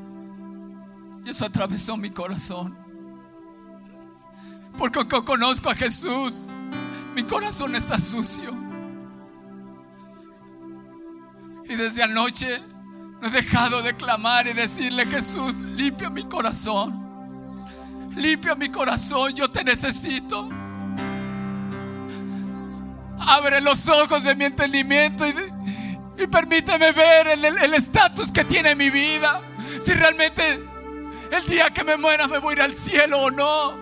Y 1.22 1.29
eso 1.29 1.44
atravesó 1.44 1.98
mi 1.98 2.09
corazón. 2.09 2.79
Porque 4.79 5.07
conozco 5.22 5.68
a 5.68 5.74
Jesús, 5.74 6.48
mi 7.14 7.24
corazón 7.24 7.74
está 7.74 7.98
sucio. 7.98 8.55
Y 11.68 11.74
desde 11.77 12.05
anoche 12.05 12.62
no 13.20 13.29
he 13.29 13.33
dejado 13.33 13.83
de 13.83 13.94
clamar 13.94 14.48
y 14.48 14.55
decirle, 14.55 15.05
Jesús, 15.05 15.57
limpia 15.57 16.09
mi 16.09 16.24
corazón. 16.27 17.08
Limpia 18.18 18.54
mi 18.54 18.68
corazón, 18.70 19.35
yo 19.35 19.50
te 19.50 19.64
necesito. 19.64 20.48
Abre 23.20 23.61
los 23.61 23.88
ojos 23.88 24.24
de 24.24 24.35
mi 24.35 24.44
entendimiento 24.44 25.26
y, 25.26 25.35
y 26.18 26.26
permíteme 26.26 26.92
ver 26.92 27.28
el 27.28 27.74
estatus 27.74 28.33
que 28.33 28.44
tiene 28.44 28.74
mi 28.74 28.90
vida. 28.90 29.40
Si 29.81 29.92
realmente 29.92 30.68
el 31.31 31.44
día 31.46 31.70
que 31.70 31.85
me 31.85 31.96
muera 31.96 32.26
me 32.26 32.38
voy 32.38 32.52
a 32.52 32.57
ir 32.57 32.62
al 32.62 32.74
cielo 32.74 33.22
o 33.22 33.31
no. 33.31 33.78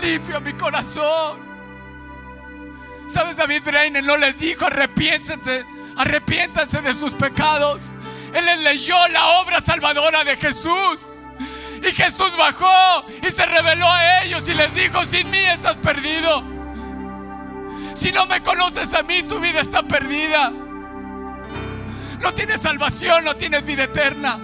Limpia 0.00 0.40
mi 0.40 0.52
corazón. 0.54 1.40
¿Sabes? 3.08 3.36
David 3.36 3.62
Breiner 3.64 4.04
no 4.04 4.16
les 4.16 4.36
dijo 4.36 4.66
arrepiéntense, 4.66 5.64
arrepiéntanse 5.96 6.80
de 6.80 6.94
sus 6.94 7.14
pecados. 7.14 7.92
Él 8.32 8.44
les 8.44 8.60
leyó 8.60 8.96
la 9.08 9.40
obra 9.40 9.60
salvadora 9.60 10.24
de 10.24 10.36
Jesús. 10.36 11.12
Y 11.82 11.92
Jesús 11.92 12.36
bajó 12.36 13.04
y 13.26 13.30
se 13.30 13.46
reveló 13.46 13.86
a 13.88 14.22
ellos 14.22 14.48
y 14.48 14.54
les 14.54 14.74
dijo, 14.74 15.04
sin 15.04 15.30
mí 15.30 15.38
estás 15.38 15.76
perdido. 15.78 16.42
Si 17.94 18.12
no 18.12 18.26
me 18.26 18.42
conoces 18.42 18.94
a 18.94 19.02
mí, 19.02 19.22
tu 19.22 19.40
vida 19.40 19.60
está 19.60 19.82
perdida. 19.82 20.50
No 22.20 22.34
tienes 22.34 22.60
salvación, 22.60 23.24
no 23.24 23.34
tienes 23.36 23.64
vida 23.64 23.84
eterna. 23.84 24.38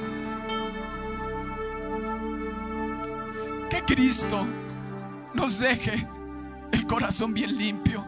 Que 3.68 3.82
Cristo 3.84 4.46
nos 5.34 5.58
deje 5.58 6.06
el 6.72 6.86
corazón 6.86 7.34
bien 7.34 7.56
limpio. 7.56 8.06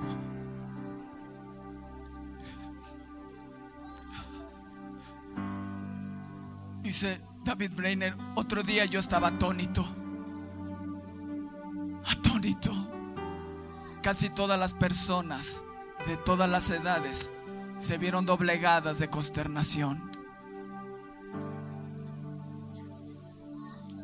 Dice 6.83 7.26
David 7.47 7.75
Brainer, 7.77 8.17
otro 8.35 8.65
día 8.65 8.87
yo 8.87 8.99
estaba 8.99 9.29
atónito. 9.29 9.87
Atónito. 12.05 12.73
Casi 14.03 14.31
todas 14.31 14.59
las 14.59 14.75
personas 14.75 15.63
de 16.09 16.17
todas 16.17 16.51
las 16.51 16.69
edades 16.71 17.31
se 17.79 17.99
vieron 17.99 18.27
doblegadas 18.27 18.99
de 18.99 19.09
consternación. 19.09 20.11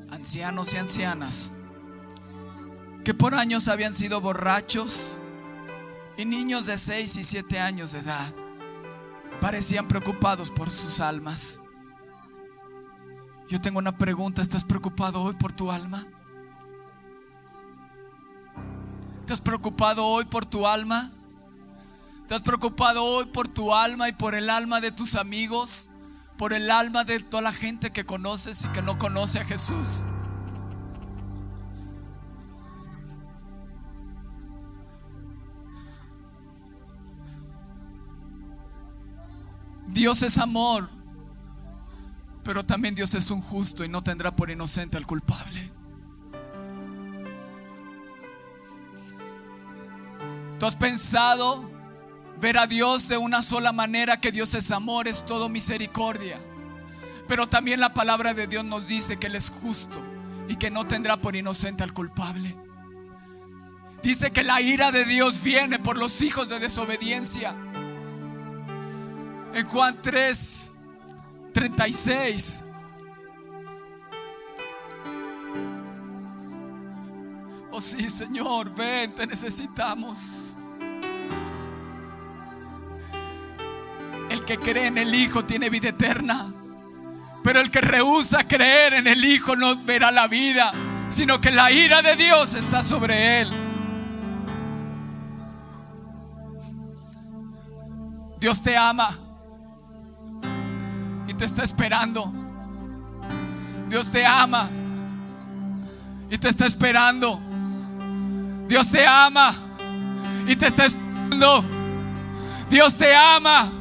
Ancianos 0.08 0.72
y 0.74 0.76
ancianas 0.76 1.50
que 3.04 3.12
por 3.12 3.34
años 3.34 3.66
habían 3.66 3.92
sido 3.92 4.20
borrachos 4.20 5.18
y 6.16 6.24
niños 6.24 6.66
de 6.66 6.78
6 6.78 7.16
y 7.16 7.24
7 7.24 7.58
años 7.58 7.90
de 7.90 7.98
edad 7.98 8.32
parecían 9.40 9.88
preocupados 9.88 10.48
por 10.48 10.70
sus 10.70 11.00
almas. 11.00 11.61
Yo 13.52 13.60
tengo 13.60 13.80
una 13.80 13.98
pregunta, 13.98 14.40
¿estás 14.40 14.64
preocupado 14.64 15.20
hoy 15.20 15.34
por 15.34 15.52
tu 15.52 15.70
alma? 15.70 16.06
¿Estás 19.20 19.42
preocupado 19.42 20.06
hoy 20.06 20.24
por 20.24 20.46
tu 20.46 20.66
alma? 20.66 21.10
¿Estás 22.22 22.40
preocupado 22.40 23.04
hoy 23.04 23.26
por 23.26 23.48
tu 23.48 23.74
alma 23.74 24.08
y 24.08 24.14
por 24.14 24.34
el 24.34 24.48
alma 24.48 24.80
de 24.80 24.90
tus 24.90 25.16
amigos? 25.16 25.90
¿Por 26.38 26.54
el 26.54 26.70
alma 26.70 27.04
de 27.04 27.20
toda 27.20 27.42
la 27.42 27.52
gente 27.52 27.90
que 27.90 28.06
conoces 28.06 28.64
y 28.64 28.68
que 28.68 28.80
no 28.80 28.96
conoce 28.96 29.40
a 29.40 29.44
Jesús? 29.44 30.06
Dios 39.88 40.22
es 40.22 40.38
amor, 40.38 40.88
pero 42.44 42.64
también 42.64 42.94
Dios 42.94 43.14
es 43.14 43.30
un 43.30 43.40
justo 43.40 43.84
y 43.84 43.88
no 43.88 44.02
tendrá 44.02 44.34
por 44.34 44.50
inocente 44.50 44.96
al 44.96 45.06
culpable. 45.06 45.70
¿Tú 50.58 50.66
has 50.66 50.76
pensado 50.76 51.70
ver 52.40 52.58
a 52.58 52.66
Dios 52.66 53.08
de 53.08 53.16
una 53.16 53.42
sola 53.42 53.72
manera 53.72 54.20
que 54.20 54.32
Dios 54.32 54.54
es 54.54 54.70
amor, 54.70 55.08
es 55.08 55.24
todo 55.24 55.48
misericordia? 55.48 56.40
Pero 57.28 57.48
también 57.48 57.80
la 57.80 57.94
palabra 57.94 58.34
de 58.34 58.46
Dios 58.46 58.64
nos 58.64 58.88
dice 58.88 59.16
que 59.16 59.28
Él 59.28 59.36
es 59.36 59.48
justo 59.48 60.00
y 60.48 60.56
que 60.56 60.70
no 60.70 60.86
tendrá 60.86 61.16
por 61.16 61.36
inocente 61.36 61.82
al 61.82 61.92
culpable. 61.92 62.56
Dice 64.02 64.32
que 64.32 64.42
la 64.42 64.60
ira 64.60 64.90
de 64.90 65.04
Dios 65.04 65.42
viene 65.42 65.78
por 65.78 65.96
los 65.96 66.20
hijos 66.22 66.48
de 66.48 66.58
desobediencia. 66.58 67.54
En 69.54 69.66
Juan 69.66 69.98
3, 70.02 70.71
36. 71.52 72.64
Oh 77.70 77.80
sí, 77.80 78.08
Señor, 78.10 78.74
ven, 78.74 79.14
te 79.14 79.26
necesitamos. 79.26 80.56
El 84.28 84.44
que 84.44 84.58
cree 84.58 84.86
en 84.86 84.98
el 84.98 85.14
Hijo 85.14 85.44
tiene 85.44 85.70
vida 85.70 85.90
eterna. 85.90 86.52
Pero 87.42 87.60
el 87.60 87.70
que 87.70 87.80
rehúsa 87.80 88.46
creer 88.46 88.94
en 88.94 89.06
el 89.06 89.24
Hijo 89.24 89.56
no 89.56 89.76
verá 89.76 90.10
la 90.10 90.28
vida, 90.28 90.72
sino 91.08 91.40
que 91.40 91.50
la 91.50 91.70
ira 91.72 92.02
de 92.02 92.14
Dios 92.16 92.54
está 92.54 92.82
sobre 92.82 93.40
él. 93.40 93.50
Dios 98.38 98.62
te 98.62 98.76
ama 98.76 99.21
te 101.42 101.46
está 101.46 101.64
esperando. 101.64 102.32
Dios 103.88 104.12
te 104.12 104.24
ama 104.24 104.70
y 106.30 106.38
te 106.38 106.48
está 106.48 106.66
esperando. 106.66 107.40
Dios 108.68 108.88
te 108.92 109.04
ama 109.04 109.52
y 110.46 110.54
te 110.54 110.68
está 110.68 110.84
esperando. 110.84 111.64
Dios 112.70 112.96
te 112.96 113.12
ama 113.16 113.72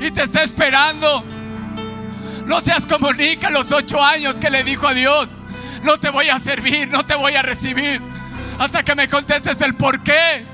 y 0.00 0.10
te 0.10 0.24
está 0.24 0.42
esperando. 0.42 1.24
No 2.46 2.60
seas 2.60 2.88
como 2.88 3.12
Nick 3.12 3.44
a 3.44 3.50
los 3.50 3.70
ocho 3.70 4.02
años 4.02 4.40
que 4.40 4.50
le 4.50 4.64
dijo 4.64 4.88
a 4.88 4.92
Dios, 4.92 5.28
no 5.84 5.96
te 5.96 6.10
voy 6.10 6.28
a 6.28 6.40
servir, 6.40 6.88
no 6.88 7.06
te 7.06 7.14
voy 7.14 7.36
a 7.36 7.42
recibir, 7.42 8.02
hasta 8.58 8.82
que 8.82 8.96
me 8.96 9.08
contestes 9.08 9.60
el 9.60 9.76
por 9.76 10.02
qué. 10.02 10.44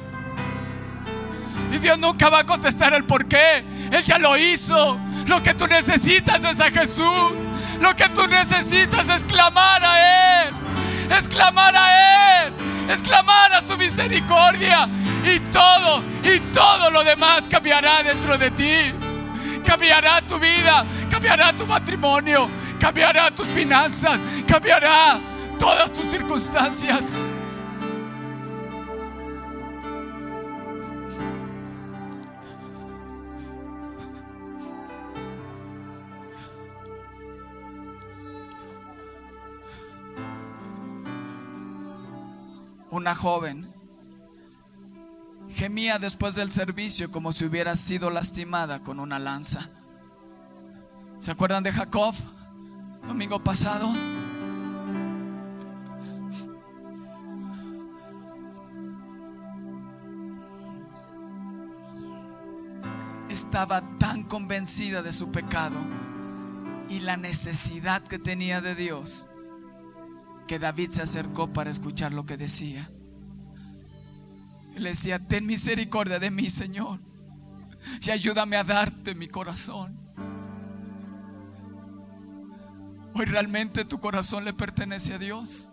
Y 1.73 1.79
Dios 1.79 1.99
nunca 1.99 2.29
va 2.29 2.41
a 2.41 2.45
contestar 2.45 2.93
el 2.93 3.05
por 3.05 3.25
qué. 3.25 3.65
Él 3.91 4.05
ya 4.05 4.19
lo 4.19 4.37
hizo. 4.37 5.01
Lo 5.27 5.43
que 5.43 5.55
tú 5.55 5.67
necesitas 5.67 6.45
es 6.45 6.61
a 6.61 6.71
Jesús. 6.71 7.33
Lo 7.81 7.95
que 7.95 8.09
tú 8.11 8.27
necesitas 8.27 9.09
es 9.09 9.25
clamar 9.25 9.83
a 9.85 10.45
Él. 10.45 10.55
Es 11.17 11.29
clamar 11.29 11.75
a 11.77 12.45
Él. 12.45 12.55
A 13.53 13.63
su 13.63 13.77
misericordia. 13.77 14.89
Y 15.25 15.41
todo, 15.51 16.03
y 16.23 16.39
todo 16.53 16.91
lo 16.91 17.03
demás 17.03 17.49
cambiará 17.49 18.03
dentro 18.03 18.37
de 18.39 18.51
ti. 18.51 18.93
Cambiará 19.65 20.21
tu 20.23 20.39
vida. 20.39 20.85
Cambiará 21.11 21.53
tu 21.53 21.67
matrimonio. 21.67 22.49
Cambiará 22.79 23.31
tus 23.31 23.49
finanzas. 23.49 24.21
Cambiará 24.47 25.19
todas 25.59 25.93
tus 25.93 26.07
circunstancias. 26.07 27.25
Una 42.91 43.15
joven 43.15 43.73
gemía 45.51 45.99
después 45.99 46.35
del 46.35 46.51
servicio 46.51 47.11
como 47.11 47.33
si 47.33 47.45
hubiera 47.45 47.77
sido 47.77 48.11
lastimada 48.11 48.83
con 48.83 49.01
una 49.01 49.19
lanza. 49.19 49.69
¿Se 51.19 51.31
acuerdan 51.31 51.63
de 51.63 51.73
Jacob? 51.73 52.15
Domingo 53.07 53.43
pasado. 53.43 53.89
Estaba 63.29 63.83
tan 63.99 64.25
convencida 64.25 65.03
de 65.03 65.13
su 65.13 65.31
pecado 65.31 65.77
y 66.89 67.01
la 67.01 67.17
necesidad 67.17 68.03
que 68.03 68.19
tenía 68.19 68.61
de 68.61 68.75
Dios 68.75 69.27
que 70.47 70.59
David 70.59 70.91
se 70.91 71.03
acercó 71.03 71.53
para 71.53 71.71
escuchar 71.71 72.13
lo 72.13 72.25
que 72.25 72.37
decía. 72.37 72.91
Le 74.77 74.91
decía, 74.91 75.19
ten 75.19 75.47
misericordia 75.47 76.19
de 76.19 76.31
mí, 76.31 76.51
Señor, 76.51 77.01
y 78.05 78.11
ayúdame 78.11 78.57
a 78.57 78.65
darte 78.65 79.15
mi 79.15 79.27
corazón. 79.27 79.99
Hoy 83.15 83.25
realmente 83.25 83.87
tu 83.87 83.99
corazón 83.99 84.45
le 84.45 84.53
pertenece 84.53 85.15
a 85.15 85.19
Dios. 85.19 85.71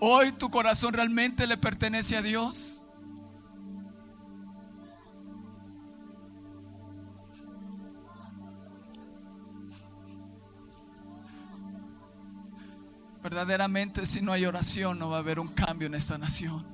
Hoy 0.00 0.32
tu 0.32 0.50
corazón 0.50 0.92
realmente 0.92 1.46
le 1.46 1.56
pertenece 1.56 2.16
a 2.16 2.22
Dios. 2.22 2.75
Verdaderamente 13.26 14.06
si 14.06 14.22
no 14.22 14.30
hay 14.30 14.44
oración 14.44 15.00
no 15.00 15.10
va 15.10 15.16
a 15.16 15.18
haber 15.18 15.40
un 15.40 15.48
cambio 15.48 15.88
en 15.88 15.96
esta 15.96 16.16
nación. 16.16 16.64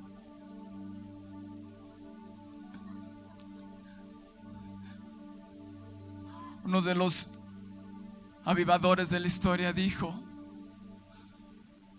Uno 6.62 6.82
de 6.82 6.94
los 6.94 7.30
avivadores 8.44 9.08
de 9.08 9.20
la 9.20 9.28
historia 9.28 9.72
dijo, 9.72 10.14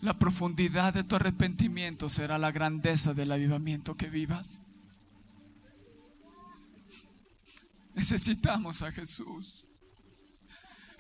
la 0.02 0.20
profundidad 0.20 0.94
de 0.94 1.04
tu 1.04 1.16
arrepentimiento 1.16 2.08
será 2.08 2.38
la 2.38 2.52
grandeza 2.52 3.16
del 3.16 3.32
avivamiento 3.32 3.96
que 3.96 4.12
vivas. 4.12 4.62
Necesitamos 7.96 8.84
a 8.84 8.92
Jesús. 8.92 9.66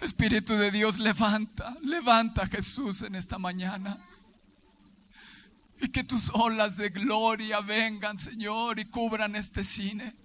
Espíritu 0.04 0.56
de 0.56 0.70
Dios, 0.72 1.00
levanta, 1.00 1.78
levanta 1.82 2.44
a 2.44 2.48
Jesús 2.48 3.04
en 3.04 3.16
esta 3.16 3.38
mañana. 3.38 3.98
Y 5.82 5.89
que 5.89 6.04
tus 6.04 6.30
olas 6.34 6.78
de 6.78 6.89
gloria 6.89 7.62
vengan, 7.62 8.18
Señor, 8.18 8.80
y 8.80 8.86
cubran 8.86 9.36
este 9.36 9.63
cine. 9.63 10.16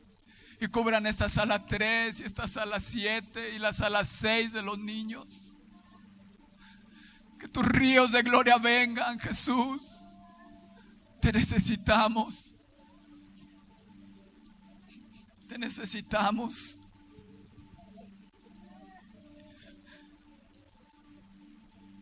Y 0.60 0.66
cubran 0.66 1.06
esta 1.06 1.28
sala 1.28 1.66
3 1.66 2.20
y 2.20 2.24
esta 2.24 2.46
sala 2.46 2.80
7 2.80 3.54
y 3.54 3.58
la 3.58 3.72
sala 3.72 4.04
6 4.04 4.52
de 4.52 4.62
los 4.62 4.78
niños. 4.78 5.56
Que 7.38 7.46
tus 7.46 7.64
ríos 7.64 8.12
de 8.12 8.22
gloria 8.22 8.58
vengan, 8.58 9.18
Jesús. 9.18 10.00
Te 11.20 11.32
necesitamos. 11.32 12.56
Te 15.48 15.56
necesitamos. 15.56 16.80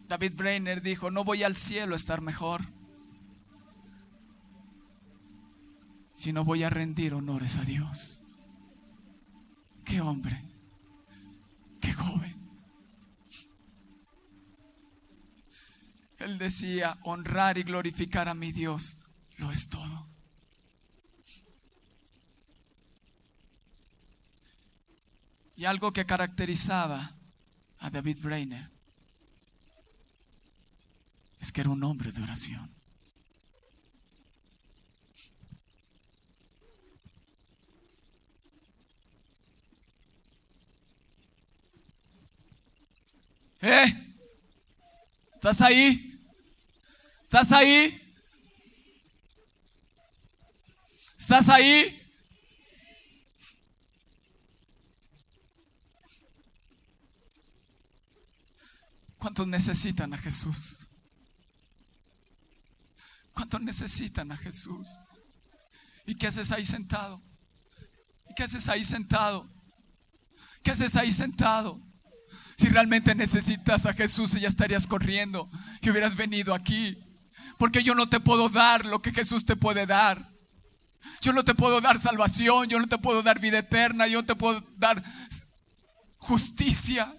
David 0.08 0.34
Brainer 0.36 0.82
dijo, 0.82 1.10
no 1.10 1.24
voy 1.24 1.42
al 1.42 1.56
cielo 1.56 1.94
a 1.94 1.96
estar 1.96 2.20
mejor, 2.20 2.62
sino 6.14 6.44
voy 6.44 6.62
a 6.62 6.70
rendir 6.70 7.12
honores 7.12 7.58
a 7.58 7.64
Dios. 7.64 8.22
Qué 9.84 10.00
hombre, 10.00 10.42
qué 11.80 11.92
joven. 11.92 12.34
Él 16.18 16.38
decía, 16.38 16.98
honrar 17.02 17.58
y 17.58 17.64
glorificar 17.64 18.28
a 18.28 18.34
mi 18.34 18.52
Dios 18.52 18.96
lo 19.38 19.50
es 19.50 19.68
todo. 19.68 20.08
Y 25.56 25.64
algo 25.64 25.92
que 25.92 26.06
caracterizaba 26.06 27.16
a 27.78 27.90
David 27.90 28.18
Brainer 28.22 28.75
es 31.40 31.52
que 31.52 31.60
era 31.60 31.70
un 31.70 31.82
hombre 31.84 32.12
de 32.12 32.22
oración. 32.22 32.74
¿Eh? 43.62 44.14
¿Estás 45.32 45.60
ahí? 45.60 46.20
¿Estás 47.22 47.52
ahí? 47.52 48.00
¿Estás 51.18 51.48
ahí? 51.48 52.02
¿Cuántos 59.18 59.48
necesitan 59.48 60.14
a 60.14 60.18
Jesús? 60.18 60.85
¿Cuántos 63.56 63.80
necesitan 63.80 64.30
a 64.32 64.36
Jesús? 64.36 64.86
¿Y 66.04 66.14
qué 66.14 66.26
haces 66.26 66.52
ahí 66.52 66.62
sentado? 66.62 67.22
¿Y 68.28 68.34
qué 68.34 68.42
haces 68.42 68.68
ahí 68.68 68.84
sentado? 68.84 69.48
¿Qué 70.62 70.72
haces 70.72 70.94
ahí 70.94 71.10
sentado? 71.10 71.80
Si 72.58 72.68
realmente 72.68 73.14
necesitas 73.14 73.86
a 73.86 73.94
Jesús, 73.94 74.32
ya 74.32 74.46
estarías 74.46 74.86
corriendo 74.86 75.48
y 75.80 75.88
hubieras 75.88 76.16
venido 76.16 76.52
aquí. 76.52 76.98
Porque 77.56 77.82
yo 77.82 77.94
no 77.94 78.10
te 78.10 78.20
puedo 78.20 78.50
dar 78.50 78.84
lo 78.84 79.00
que 79.00 79.10
Jesús 79.10 79.46
te 79.46 79.56
puede 79.56 79.86
dar. 79.86 80.30
Yo 81.22 81.32
no 81.32 81.42
te 81.42 81.54
puedo 81.54 81.80
dar 81.80 81.98
salvación, 81.98 82.68
yo 82.68 82.78
no 82.78 82.88
te 82.88 82.98
puedo 82.98 83.22
dar 83.22 83.40
vida 83.40 83.60
eterna, 83.60 84.06
yo 84.06 84.20
no 84.20 84.26
te 84.26 84.36
puedo 84.36 84.60
dar 84.76 85.02
justicia, 86.18 87.16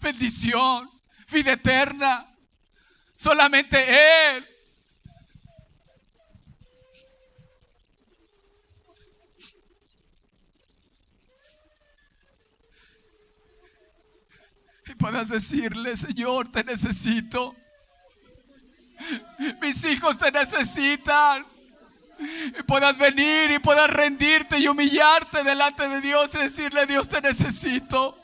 bendición, 0.00 0.90
vida 1.30 1.52
eterna. 1.52 2.26
Solamente 3.14 4.34
Él. 4.36 4.48
Puedas 14.94 15.28
decirle, 15.28 15.96
Señor, 15.96 16.50
te 16.50 16.64
necesito. 16.64 17.54
Mis 19.60 19.84
hijos 19.84 20.18
te 20.18 20.30
necesitan. 20.30 21.46
Y 22.18 22.62
puedas 22.62 22.96
venir 22.96 23.50
y 23.50 23.58
puedas 23.58 23.90
rendirte 23.90 24.58
y 24.58 24.68
humillarte 24.68 25.42
delante 25.42 25.88
de 25.88 26.00
Dios 26.00 26.34
y 26.34 26.38
decirle, 26.38 26.86
Dios, 26.86 27.08
te 27.08 27.20
necesito. 27.20 28.18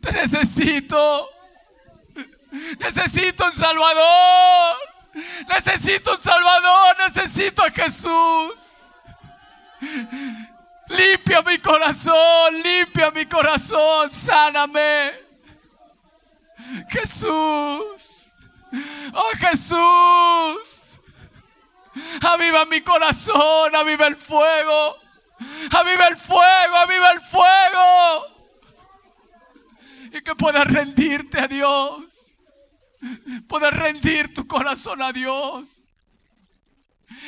Te 0.00 0.12
necesito. 0.12 1.28
Necesito 2.78 3.46
un 3.46 3.52
Salvador. 3.52 4.76
Necesito 5.48 6.14
un 6.14 6.20
Salvador. 6.20 6.96
Necesito 7.06 7.62
a 7.62 7.70
Jesús. 7.70 8.54
Limpia 10.88 11.42
mi 11.42 11.58
corazón, 11.58 12.62
limpia 12.62 13.10
mi 13.10 13.26
corazón, 13.26 14.10
sáname. 14.10 15.12
Jesús, 16.88 18.26
oh 19.12 19.30
Jesús, 19.38 21.00
aviva 22.22 22.64
mi 22.66 22.80
corazón, 22.80 23.74
aviva 23.74 24.06
el 24.06 24.16
fuego, 24.16 24.96
aviva 25.72 26.08
el 26.08 26.16
fuego, 26.16 26.76
aviva 26.76 27.10
el 27.12 27.20
fuego. 27.20 28.26
Y 30.12 30.20
que 30.22 30.34
puedas 30.34 30.66
rendirte 30.66 31.38
a 31.40 31.48
Dios, 31.48 32.02
puedas 33.46 33.74
rendir 33.74 34.32
tu 34.32 34.46
corazón 34.46 35.02
a 35.02 35.12
Dios 35.12 35.84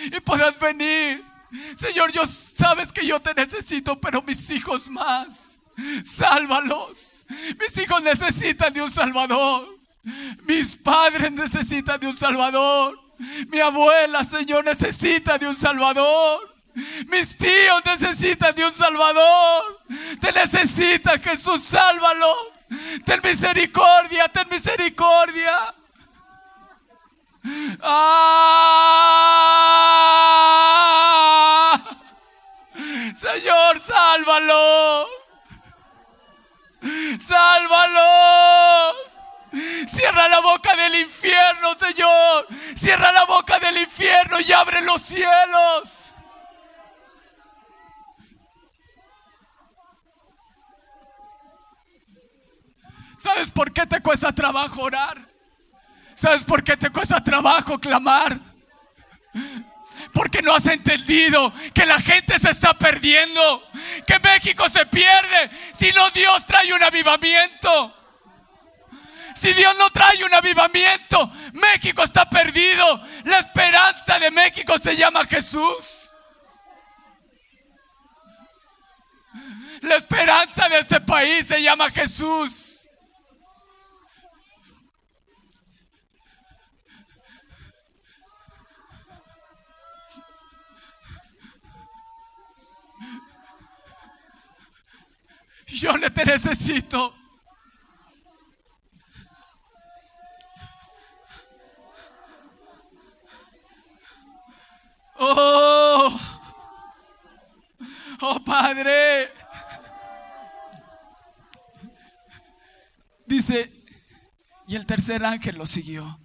y 0.04 0.20
puedas 0.20 0.58
venir 0.58 1.29
Señor, 1.76 2.12
yo 2.12 2.24
sabes 2.26 2.92
que 2.92 3.06
yo 3.06 3.20
te 3.20 3.34
necesito, 3.34 4.00
pero 4.00 4.22
mis 4.22 4.50
hijos 4.50 4.88
más, 4.88 5.62
sálvalos. 6.04 7.26
Mis 7.58 7.76
hijos 7.78 8.02
necesitan 8.02 8.72
de 8.72 8.82
un 8.82 8.90
Salvador. 8.90 9.78
Mis 10.46 10.76
padres 10.76 11.32
necesitan 11.32 12.00
de 12.00 12.06
un 12.06 12.14
Salvador. 12.14 12.98
Mi 13.48 13.60
abuela, 13.60 14.24
Señor, 14.24 14.64
necesita 14.64 15.38
de 15.38 15.48
un 15.48 15.54
Salvador. 15.54 16.54
Mis 17.08 17.36
tíos 17.36 17.82
necesitan 17.84 18.54
de 18.54 18.64
un 18.64 18.72
Salvador. 18.72 19.80
Te 20.20 20.32
necesita, 20.32 21.18
Jesús, 21.18 21.62
sálvalos. 21.62 22.66
Ten 23.04 23.20
misericordia, 23.22 24.28
ten 24.28 24.48
misericordia. 24.48 25.74
¡Ah! 27.82 29.40
Señor, 33.20 33.78
sálvalo. 33.78 35.06
Sálvalos. 37.20 38.96
Cierra 39.86 40.26
la 40.30 40.40
boca 40.40 40.74
del 40.74 40.94
infierno, 41.00 41.74
Señor. 41.74 42.46
Cierra 42.74 43.12
la 43.12 43.26
boca 43.26 43.58
del 43.58 43.76
infierno 43.76 44.40
y 44.40 44.50
abre 44.52 44.80
los 44.80 45.02
cielos. 45.02 46.14
¿Sabes 53.18 53.50
por 53.50 53.70
qué 53.70 53.84
te 53.84 54.00
cuesta 54.00 54.32
trabajo 54.32 54.80
orar? 54.80 55.28
¿Sabes 56.14 56.42
por 56.42 56.64
qué 56.64 56.74
te 56.74 56.88
cuesta 56.88 57.22
trabajo 57.22 57.78
clamar? 57.78 58.40
Porque 60.12 60.42
no 60.42 60.54
has 60.54 60.66
entendido 60.66 61.52
que 61.72 61.86
la 61.86 62.00
gente 62.00 62.38
se 62.38 62.50
está 62.50 62.74
perdiendo, 62.74 63.70
que 64.06 64.18
México 64.18 64.68
se 64.68 64.84
pierde 64.86 65.50
si 65.72 65.92
no 65.92 66.10
Dios 66.10 66.44
trae 66.46 66.72
un 66.72 66.82
avivamiento. 66.82 67.96
Si 69.34 69.52
Dios 69.52 69.74
no 69.78 69.90
trae 69.90 70.22
un 70.24 70.34
avivamiento, 70.34 71.32
México 71.52 72.02
está 72.02 72.28
perdido. 72.28 73.02
La 73.24 73.38
esperanza 73.38 74.18
de 74.18 74.30
México 74.30 74.78
se 74.78 74.96
llama 74.96 75.24
Jesús. 75.26 76.12
La 79.82 79.96
esperanza 79.96 80.68
de 80.68 80.78
este 80.78 81.00
país 81.00 81.46
se 81.46 81.62
llama 81.62 81.90
Jesús. 81.90 82.79
Yo 95.72 95.96
le 95.96 96.10
te 96.10 96.24
necesito. 96.24 97.14
Oh, 105.22 106.18
oh 108.22 108.44
Padre. 108.44 109.32
Dice, 113.26 113.72
y 114.66 114.74
el 114.74 114.86
tercer 114.86 115.24
ángel 115.24 115.56
lo 115.56 115.66
siguió, 115.66 116.18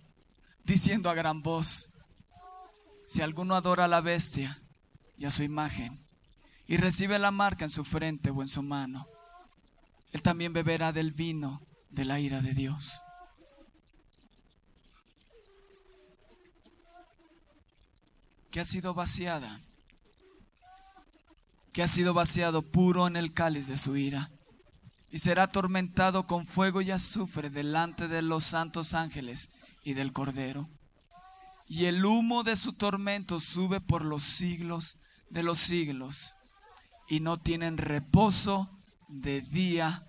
diciendo 0.64 1.10
a 1.10 1.14
gran 1.14 1.44
voz, 1.44 1.90
si 3.06 3.22
alguno 3.22 3.56
adora 3.56 3.86
a 3.86 3.88
la 3.88 4.02
bestia 4.02 4.60
y 5.18 5.26
a 5.26 5.30
su 5.30 5.44
imagen, 5.44 6.04
y 6.66 6.78
recibe 6.78 7.20
la 7.20 7.30
marca 7.30 7.66
en 7.66 7.70
su 7.70 7.84
frente 7.84 8.32
o 8.32 8.42
en 8.42 8.48
su 8.48 8.64
mano, 8.64 9.08
él 10.16 10.22
también 10.22 10.54
beberá 10.54 10.94
del 10.94 11.12
vino 11.12 11.62
de 11.90 12.06
la 12.06 12.22
ira 12.22 12.40
de 12.40 12.54
Dios. 12.54 13.02
Que 18.50 18.62
ha 18.62 18.64
sido 18.64 18.94
vaciada, 18.94 19.60
que 21.74 21.84
ha 21.84 21.88
sido 21.88 22.14
vaciado 22.14 22.62
puro 22.62 23.08
en 23.08 23.18
el 23.18 23.34
cáliz 23.34 23.68
de 23.68 23.76
su 23.76 23.98
ira, 23.98 24.32
y 25.12 25.18
será 25.18 25.44
atormentado 25.44 26.28
con 26.28 26.46
fuego 26.46 26.82
y 26.82 26.92
azufre 26.92 27.50
delante 27.50 28.08
de 28.08 28.22
los 28.22 28.46
santos 28.46 28.94
ángeles 28.94 29.50
y 29.84 29.96
del 29.96 30.14
Cordero. 30.14 30.70
Y 31.68 31.88
el 31.88 32.06
humo 32.06 32.44
de 32.44 32.56
su 32.56 32.72
tormento 32.72 33.42
sube 33.42 33.82
por 33.82 34.06
los 34.06 34.24
siglos 34.24 34.96
de 35.30 35.44
los 35.44 35.60
siglos, 35.60 36.36
y 37.10 37.20
no 37.20 37.36
tienen 37.36 37.76
reposo 37.76 38.72
de 39.10 39.42
día 39.42 40.05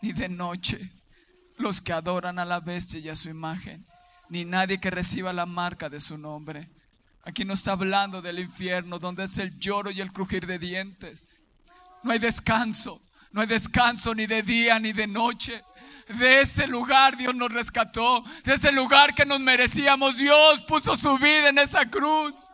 ni 0.00 0.12
de 0.12 0.28
noche. 0.28 0.92
los 1.58 1.80
que 1.80 1.92
adoran 1.92 2.38
a 2.38 2.44
la 2.44 2.60
bestia 2.60 3.00
y 3.00 3.08
a 3.08 3.16
su 3.16 3.28
imagen, 3.28 3.84
ni 4.28 4.44
nadie 4.44 4.78
que 4.78 4.90
reciba 4.90 5.32
la 5.32 5.44
marca 5.44 5.88
de 5.88 5.98
su 5.98 6.16
nombre. 6.16 6.70
Aquí 7.24 7.44
no 7.44 7.54
está 7.54 7.72
hablando 7.72 8.22
del 8.22 8.38
infierno, 8.38 8.98
donde 8.98 9.24
es 9.24 9.38
el 9.38 9.58
lloro 9.58 9.90
y 9.90 10.00
el 10.00 10.12
crujir 10.12 10.46
de 10.46 10.58
dientes. 10.58 11.26
No 12.04 12.12
hay 12.12 12.20
descanso, 12.20 13.02
no 13.32 13.40
hay 13.40 13.48
descanso 13.48 14.14
ni 14.14 14.26
de 14.26 14.42
día 14.42 14.78
ni 14.78 14.92
de 14.92 15.06
noche. 15.06 15.62
De 16.18 16.40
ese 16.40 16.66
lugar 16.66 17.16
Dios 17.16 17.34
nos 17.34 17.52
rescató, 17.52 18.22
de 18.44 18.54
ese 18.54 18.72
lugar 18.72 19.14
que 19.14 19.26
nos 19.26 19.40
merecíamos. 19.40 20.16
Dios 20.16 20.62
puso 20.62 20.96
su 20.96 21.18
vida 21.18 21.48
en 21.48 21.58
esa 21.58 21.90
cruz. 21.90 22.50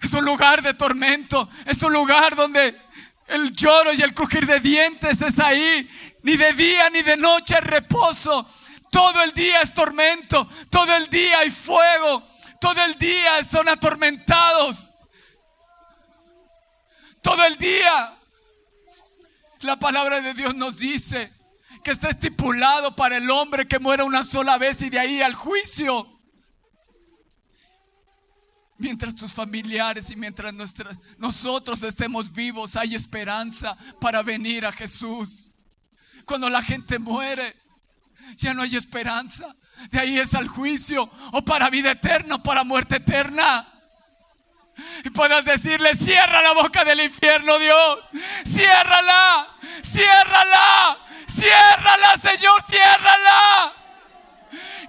Es 0.00 0.14
un 0.14 0.24
lugar 0.24 0.62
de 0.62 0.74
tormento, 0.74 1.48
es 1.66 1.82
un 1.82 1.92
lugar 1.92 2.34
donde 2.34 2.80
el 3.30 3.52
lloro 3.52 3.92
y 3.92 4.02
el 4.02 4.12
crujir 4.12 4.46
de 4.46 4.60
dientes 4.60 5.22
es 5.22 5.38
ahí. 5.38 5.88
Ni 6.22 6.36
de 6.36 6.52
día 6.52 6.90
ni 6.90 7.02
de 7.02 7.16
noche 7.16 7.54
hay 7.54 7.62
reposo. 7.62 8.46
Todo 8.90 9.22
el 9.22 9.32
día 9.32 9.62
es 9.62 9.72
tormento, 9.72 10.48
todo 10.68 10.92
el 10.96 11.06
día 11.08 11.38
hay 11.38 11.50
fuego, 11.50 12.26
todo 12.60 12.82
el 12.84 12.98
día 12.98 13.42
son 13.44 13.68
atormentados. 13.68 14.92
Todo 17.22 17.44
el 17.44 17.56
día. 17.56 18.16
La 19.60 19.78
palabra 19.78 20.20
de 20.20 20.34
Dios 20.34 20.54
nos 20.54 20.78
dice 20.78 21.32
que 21.84 21.92
está 21.92 22.10
estipulado 22.10 22.96
para 22.96 23.18
el 23.18 23.30
hombre 23.30 23.68
que 23.68 23.78
muera 23.78 24.04
una 24.04 24.24
sola 24.24 24.58
vez 24.58 24.82
y 24.82 24.90
de 24.90 24.98
ahí 24.98 25.22
al 25.22 25.34
juicio. 25.34 26.09
Mientras 28.80 29.14
tus 29.14 29.34
familiares 29.34 30.10
y 30.10 30.16
mientras 30.16 30.54
nosotros 31.18 31.82
estemos 31.82 32.32
vivos, 32.32 32.76
hay 32.76 32.94
esperanza 32.94 33.76
para 34.00 34.22
venir 34.22 34.64
a 34.64 34.72
Jesús. 34.72 35.50
Cuando 36.24 36.48
la 36.48 36.62
gente 36.62 36.98
muere, 36.98 37.54
ya 38.36 38.54
no 38.54 38.62
hay 38.62 38.76
esperanza. 38.76 39.54
De 39.90 40.00
ahí 40.00 40.18
es 40.18 40.34
al 40.34 40.48
juicio 40.48 41.10
o 41.32 41.44
para 41.44 41.68
vida 41.68 41.90
eterna 41.90 42.36
o 42.36 42.42
para 42.42 42.64
muerte 42.64 42.96
eterna. 42.96 43.68
Y 45.04 45.10
puedas 45.10 45.44
decirle, 45.44 45.94
cierra 45.94 46.40
la 46.40 46.54
boca 46.54 46.82
del 46.82 47.00
infierno, 47.00 47.58
Dios. 47.58 47.98
Ciérrala, 48.46 49.58
ciérrala, 49.82 50.98
ciérrala, 51.28 52.16
Señor, 52.16 52.62
ciérrala 52.62 53.79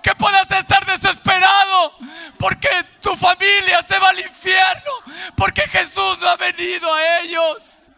que 0.02 0.16
puedas 0.16 0.50
estar 0.52 0.86
desesperado 0.86 1.98
porque 2.38 2.70
tu 3.02 3.16
familia 3.16 3.84
se 3.84 4.00
va 4.00 4.10
al 4.10 4.20
infierno, 4.20 4.92
porque 5.36 5.62
Jesús 5.68 6.18
no 6.20 6.28
ha 6.28 6.38
venido 6.38 6.94
a 6.94 7.20
ellos. 7.20 7.92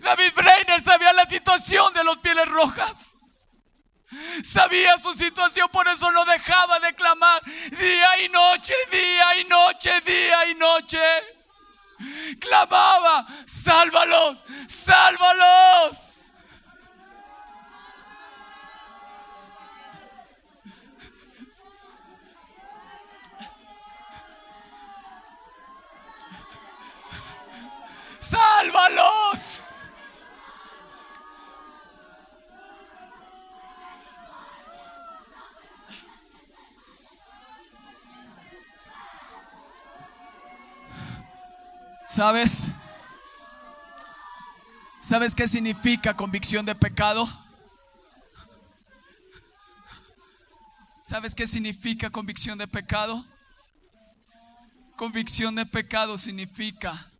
David 0.00 0.32
Breiner 0.34 0.82
sabía 0.82 1.12
la 1.12 1.24
situación 1.28 1.92
de 1.94 2.04
los 2.04 2.18
pieles 2.18 2.46
rojas. 2.48 3.18
Sabía 4.44 4.98
su 4.98 5.14
situación, 5.14 5.68
por 5.70 5.88
eso 5.88 6.10
no 6.10 6.24
dejaba 6.26 6.78
de 6.80 6.94
clamar 6.94 7.42
día 7.44 8.22
y 8.22 8.28
noche, 8.28 8.74
día 8.90 9.40
y 9.40 9.44
noche, 9.44 10.00
día 10.02 10.46
y 10.46 10.54
noche. 10.54 11.00
Clamaba, 12.40 13.26
sálvalos. 13.46 14.44
sálvalos. 14.68 16.11
¿Sabes? 42.22 42.70
¿Sabes 45.00 45.34
qué 45.34 45.48
significa 45.48 46.16
convicción 46.16 46.64
de 46.64 46.76
pecado? 46.76 47.28
¿Sabes 51.02 51.34
qué 51.34 51.48
significa 51.48 52.10
convicción 52.10 52.58
de 52.58 52.68
pecado? 52.68 53.26
Convicción 54.94 55.56
de 55.56 55.66
pecado 55.66 56.16
significa 56.16 57.10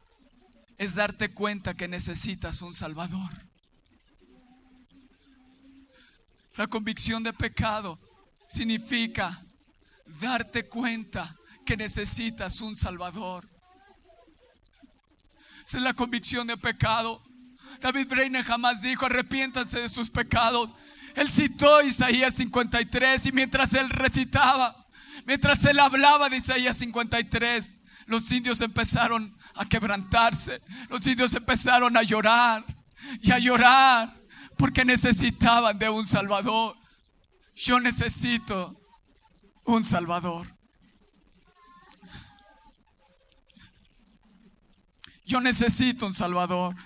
es 0.78 0.94
darte 0.94 1.34
cuenta 1.34 1.74
que 1.74 1.88
necesitas 1.88 2.62
un 2.62 2.72
Salvador. 2.72 3.32
La 6.54 6.68
convicción 6.68 7.24
de 7.24 7.32
pecado 7.32 7.98
significa 8.46 9.42
darte 10.20 10.68
cuenta 10.68 11.36
que 11.66 11.76
necesitas 11.76 12.60
un 12.60 12.76
Salvador. 12.76 13.51
Es 15.74 15.82
la 15.82 15.94
convicción 15.94 16.46
de 16.46 16.56
pecado. 16.56 17.22
David 17.80 18.08
Breiner 18.08 18.44
jamás 18.44 18.82
dijo, 18.82 19.06
arrepiéntanse 19.06 19.80
de 19.80 19.88
sus 19.88 20.10
pecados. 20.10 20.74
Él 21.14 21.28
citó 21.30 21.82
Isaías 21.82 22.34
53 22.34 23.26
y 23.26 23.32
mientras 23.32 23.74
él 23.74 23.88
recitaba, 23.88 24.86
mientras 25.26 25.64
él 25.64 25.78
hablaba 25.78 26.28
de 26.28 26.36
Isaías 26.36 26.76
53, 26.78 27.76
los 28.06 28.30
indios 28.32 28.60
empezaron 28.60 29.36
a 29.54 29.64
quebrantarse. 29.66 30.60
Los 30.88 31.06
indios 31.06 31.34
empezaron 31.34 31.96
a 31.96 32.02
llorar 32.02 32.64
y 33.22 33.30
a 33.30 33.38
llorar 33.38 34.14
porque 34.56 34.84
necesitaban 34.84 35.78
de 35.78 35.88
un 35.88 36.06
Salvador. 36.06 36.76
Yo 37.54 37.80
necesito 37.80 38.78
un 39.64 39.84
Salvador. 39.84 40.48
Yo 45.32 45.40
necesito 45.40 46.04
un 46.04 46.12
Salvador. 46.12 46.76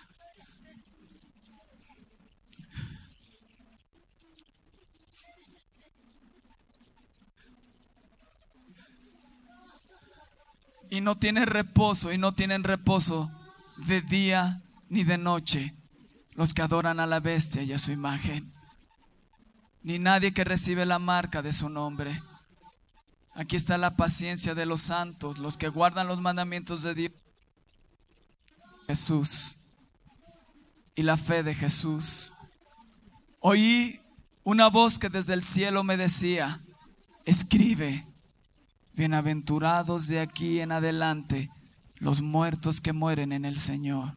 y 10.89 11.01
no 11.01 11.17
tienen 11.17 11.49
reposo 11.49 12.13
y 12.13 12.19
no 12.19 12.35
tienen 12.37 12.63
reposo 12.63 13.33
de 13.79 14.01
día 14.01 14.63
ni 14.89 15.03
de 15.03 15.19
noche 15.19 15.75
los 16.35 16.55
que 16.55 16.63
adoran 16.63 17.01
a 17.01 17.07
la 17.07 17.19
bestia 17.19 17.65
y 17.65 17.73
a 17.73 17.81
su 17.81 17.91
imagen, 17.91 18.55
ni 19.83 19.99
nadie 19.99 20.33
que 20.33 20.45
recibe 20.45 20.87
la 20.87 21.01
marca 21.01 21.43
de 21.43 21.53
su 21.53 21.69
nombre. 21.69 22.23
Aquí 23.35 23.57
está 23.57 23.77
la 23.77 23.97
paciencia 23.97 24.55
de 24.55 24.67
los 24.67 24.83
santos, 24.83 25.39
los 25.39 25.59
que 25.59 25.69
guardan 25.69 26.07
los 26.07 26.21
mandamientos 26.21 26.85
de 26.85 26.95
Dios. 26.95 27.26
Jesús 28.87 29.57
y 30.95 31.03
la 31.03 31.17
fe 31.17 31.43
de 31.43 31.55
Jesús. 31.55 32.35
Oí 33.41 34.01
una 34.45 34.69
voz 34.69 34.99
que 34.99 35.09
desde 35.09 35.35
el 35.35 35.43
cielo 35.43 35.85
me 35.85 35.97
decía, 35.97 36.63
escribe 37.25 38.07
Bienaventurados 38.95 40.09
de 40.09 40.21
aquí 40.21 40.61
en 40.61 40.73
adelante 40.73 41.51
los 41.97 42.23
muertos 42.23 42.81
que 42.81 42.95
mueren 42.95 43.31
en 43.33 43.45
el 43.45 43.59
Señor. 43.59 44.17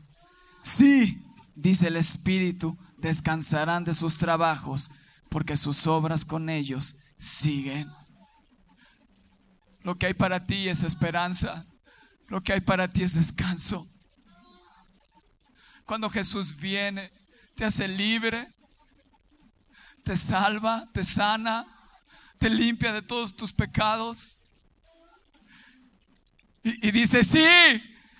Sí, 0.61 1.21
dice 1.53 1.87
el 1.87 1.97
Espíritu, 1.97 2.77
descansarán 2.97 3.83
de 3.83 3.93
sus 3.93 4.17
trabajos, 4.17 4.89
porque 5.29 5.57
sus 5.57 5.85
obras 5.85 6.23
con 6.23 6.49
ellos 6.49 6.95
siguen. 7.17 7.89
Lo 9.83 9.97
que 9.97 10.05
hay 10.05 10.13
para 10.13 10.45
ti 10.45 10.69
es 10.69 10.83
esperanza, 10.83 11.65
lo 12.27 12.41
que 12.41 12.53
hay 12.53 12.61
para 12.61 12.89
ti 12.89 13.03
es 13.03 13.15
descanso. 13.15 13.85
Cuando 15.89 16.07
Jesús 16.07 16.55
viene, 16.55 17.11
te 17.55 17.65
hace 17.65 17.87
libre, 17.87 18.47
te 20.03 20.15
salva, 20.15 20.87
te 20.93 21.03
sana, 21.03 21.65
te 22.37 22.47
limpia 22.47 22.93
de 22.93 23.01
todos 23.01 23.35
tus 23.35 23.51
pecados 23.51 24.37
y, 26.61 26.91
dice, 26.91 27.23
sí, 27.23 27.43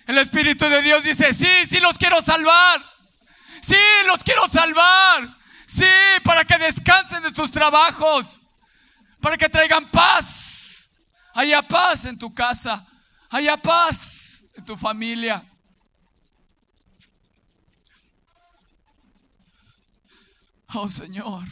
el 0.08 0.18
Espíritu 0.18 0.64
de 0.64 0.82
Dios 0.82 1.04
dice, 1.04 1.32
sí, 1.32 1.46
sí 1.64 1.78
los 1.78 1.96
quiero 1.96 2.20
salvar. 2.20 2.84
Sí, 3.62 3.76
los 4.04 4.24
quiero 4.24 4.48
salvar. 4.48 5.38
Sí, 5.64 5.84
para 6.24 6.44
que 6.44 6.58
descansen 6.58 7.22
de 7.22 7.32
sus 7.32 7.52
trabajos. 7.52 8.42
Para 9.20 9.36
que 9.36 9.48
traigan 9.48 9.88
paz. 9.92 10.90
Haya 11.34 11.62
paz 11.62 12.04
en 12.06 12.18
tu 12.18 12.34
casa. 12.34 12.84
Haya 13.30 13.56
paz 13.56 14.44
en 14.56 14.64
tu 14.64 14.76
familia. 14.76 15.44
Oh 20.72 20.88
Señor, 20.88 21.48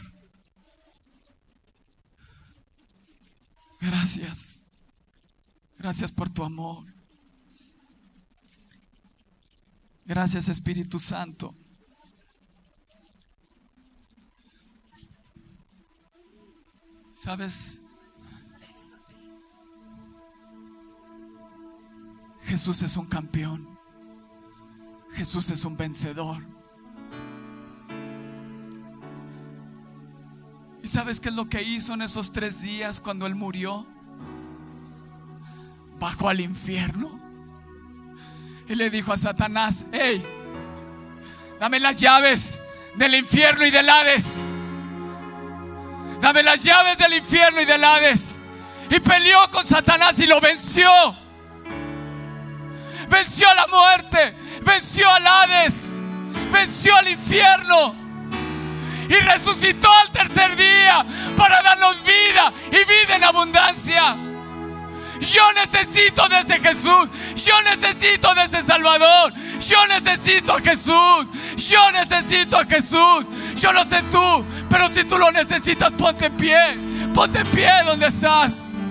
gracias. 3.81 4.61
Gracias 5.77 6.11
por 6.11 6.29
tu 6.29 6.43
amor. 6.43 6.85
Gracias 10.05 10.47
Espíritu 10.49 10.99
Santo. 10.99 11.53
¿Sabes? 17.13 17.81
Jesús 22.43 22.81
es 22.83 22.95
un 22.95 23.05
campeón. 23.05 23.77
Jesús 25.11 25.49
es 25.51 25.65
un 25.65 25.75
vencedor. 25.75 26.58
Sabes 30.99 31.21
qué 31.21 31.29
es 31.29 31.35
lo 31.35 31.47
que 31.47 31.63
hizo 31.63 31.93
en 31.93 32.01
esos 32.01 32.33
tres 32.33 32.61
días 32.61 32.99
cuando 32.99 33.25
Él 33.25 33.33
murió? 33.33 33.87
Bajó 35.97 36.27
al 36.27 36.41
infierno 36.41 37.17
y 38.67 38.75
le 38.75 38.89
dijo 38.89 39.13
a 39.13 39.15
Satanás, 39.15 39.85
hey, 39.93 40.21
dame 41.57 41.79
las 41.79 41.95
llaves 41.95 42.61
del 42.97 43.15
infierno 43.15 43.65
y 43.65 43.71
del 43.71 43.89
Hades. 43.89 44.43
Dame 46.19 46.43
las 46.43 46.65
llaves 46.65 46.97
del 46.97 47.13
infierno 47.13 47.61
y 47.61 47.65
del 47.65 47.81
Hades. 47.81 48.37
Y 48.89 48.99
peleó 48.99 49.49
con 49.51 49.65
Satanás 49.65 50.19
y 50.19 50.25
lo 50.25 50.41
venció. 50.41 50.91
Venció 53.09 53.47
a 53.47 53.55
la 53.55 53.67
muerte, 53.67 54.35
venció 54.65 55.09
al 55.09 55.25
Hades, 55.25 55.93
venció 56.51 56.93
al 56.97 57.07
infierno. 57.07 57.98
Y 59.09 59.15
resucitó 59.15 59.91
al 59.91 60.11
tercer 60.11 60.55
día 60.55 61.05
para 61.35 61.61
darnos 61.61 62.01
vida 62.03 62.53
y 62.67 62.77
vida 62.77 63.15
en 63.15 63.23
abundancia. 63.23 64.15
Yo 65.19 65.51
necesito 65.53 66.27
de 66.29 66.39
ese 66.39 66.59
Jesús. 66.59 67.09
Yo 67.35 67.61
necesito 67.63 68.33
de 68.35 68.43
ese 68.43 68.61
Salvador. 68.61 69.33
Yo 69.59 69.85
necesito 69.87 70.53
a 70.53 70.61
Jesús. 70.61 71.27
Yo 71.57 71.91
necesito 71.91 72.57
a 72.57 72.65
Jesús. 72.65 73.27
Yo 73.55 73.73
no 73.73 73.83
sé 73.83 74.01
tú, 74.03 74.45
pero 74.69 74.87
si 74.93 75.03
tú 75.03 75.17
lo 75.17 75.31
necesitas, 75.31 75.91
ponte 75.91 76.27
en 76.27 76.37
pie. 76.37 76.77
Ponte 77.13 77.39
en 77.39 77.47
pie 77.47 77.69
donde 77.85 78.07
estás. 78.07 78.81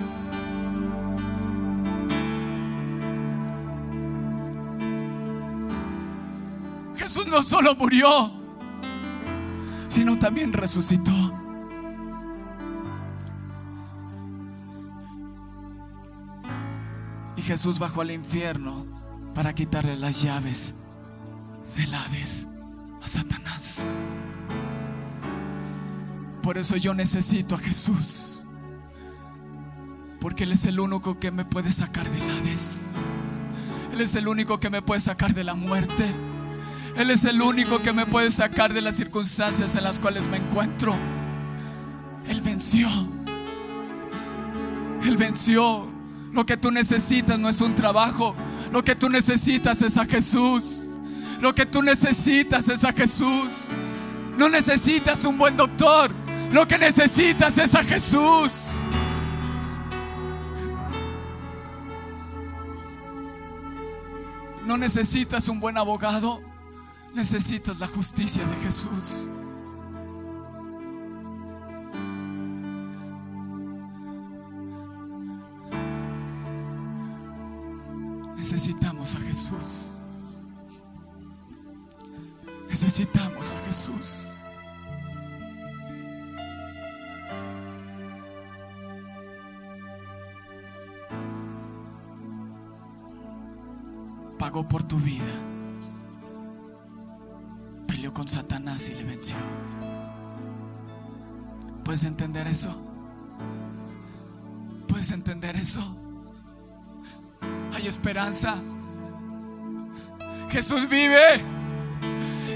Jesús 6.95 7.25
no 7.27 7.41
solo 7.41 7.73
murió, 7.75 8.38
sino 9.99 10.17
también 10.17 10.53
resucitó. 10.53 11.11
Y 17.35 17.41
Jesús 17.41 17.79
bajó 17.79 17.99
al 17.99 18.11
infierno 18.11 18.85
para 19.35 19.53
quitarle 19.53 19.97
las 19.97 20.21
llaves 20.21 20.73
del 21.75 21.93
Hades 21.93 22.47
a 23.01 23.07
Satanás. 23.09 23.89
Por 26.43 26.57
eso 26.57 26.77
yo 26.77 26.93
necesito 26.93 27.55
a 27.55 27.57
Jesús. 27.57 28.47
Porque 30.21 30.45
Él 30.45 30.53
es 30.53 30.65
el 30.65 30.79
único 30.79 31.19
que 31.19 31.29
me 31.29 31.43
puede 31.43 31.71
sacar 31.71 32.09
del 32.09 32.21
Hades. 32.21 32.87
Él 33.91 33.99
es 33.99 34.15
el 34.15 34.29
único 34.29 34.61
que 34.61 34.69
me 34.69 34.81
puede 34.81 35.01
sacar 35.01 35.33
de 35.33 35.43
la 35.43 35.55
muerte. 35.55 36.05
Él 36.99 37.11
es 37.11 37.23
el 37.23 37.41
único 37.41 37.81
que 37.81 37.93
me 37.93 38.05
puede 38.05 38.29
sacar 38.29 38.73
de 38.73 38.81
las 38.81 38.95
circunstancias 38.95 39.73
en 39.77 39.85
las 39.85 39.99
cuales 39.99 40.27
me 40.27 40.35
encuentro. 40.35 40.97
Él 42.27 42.41
venció. 42.41 42.89
Él 45.05 45.15
venció. 45.15 45.87
Lo 46.33 46.45
que 46.45 46.57
tú 46.57 46.71
necesitas 46.71 47.39
no 47.39 47.47
es 47.47 47.61
un 47.61 47.73
trabajo. 47.73 48.35
Lo 48.73 48.83
que 48.83 48.95
tú 48.95 49.07
necesitas 49.07 49.81
es 49.81 49.97
a 49.97 50.03
Jesús. 50.03 50.89
Lo 51.39 51.55
que 51.55 51.65
tú 51.65 51.81
necesitas 51.81 52.67
es 52.67 52.83
a 52.83 52.91
Jesús. 52.91 53.69
No 54.37 54.49
necesitas 54.49 55.23
un 55.23 55.37
buen 55.37 55.55
doctor. 55.55 56.11
Lo 56.51 56.67
que 56.67 56.77
necesitas 56.77 57.57
es 57.59 57.75
a 57.75 57.83
Jesús. 57.85 58.73
No 64.67 64.77
necesitas 64.77 65.47
un 65.47 65.61
buen 65.61 65.77
abogado. 65.77 66.48
Necesitas 67.13 67.79
la 67.79 67.87
justicia 67.87 68.45
de 68.45 68.55
Jesús. 68.57 69.29
Necesitamos 78.37 79.15
a 79.15 79.19
Jesús. 79.19 79.97
Necesitamos 82.69 83.51
a 83.51 83.57
Jesús. 83.65 84.35
Pagó 94.37 94.67
por 94.67 94.83
tu 94.83 94.97
vida. 94.97 95.48
Con 98.13 98.27
Satanás 98.27 98.89
y 98.89 98.95
le 98.95 99.03
venció. 99.03 99.37
¿Puedes 101.85 102.03
entender 102.03 102.47
eso? 102.47 102.75
¿Puedes 104.87 105.11
entender 105.11 105.55
eso? 105.55 105.81
Hay 107.73 107.87
esperanza. 107.87 108.55
Jesús 110.49 110.89
vive. 110.89 111.43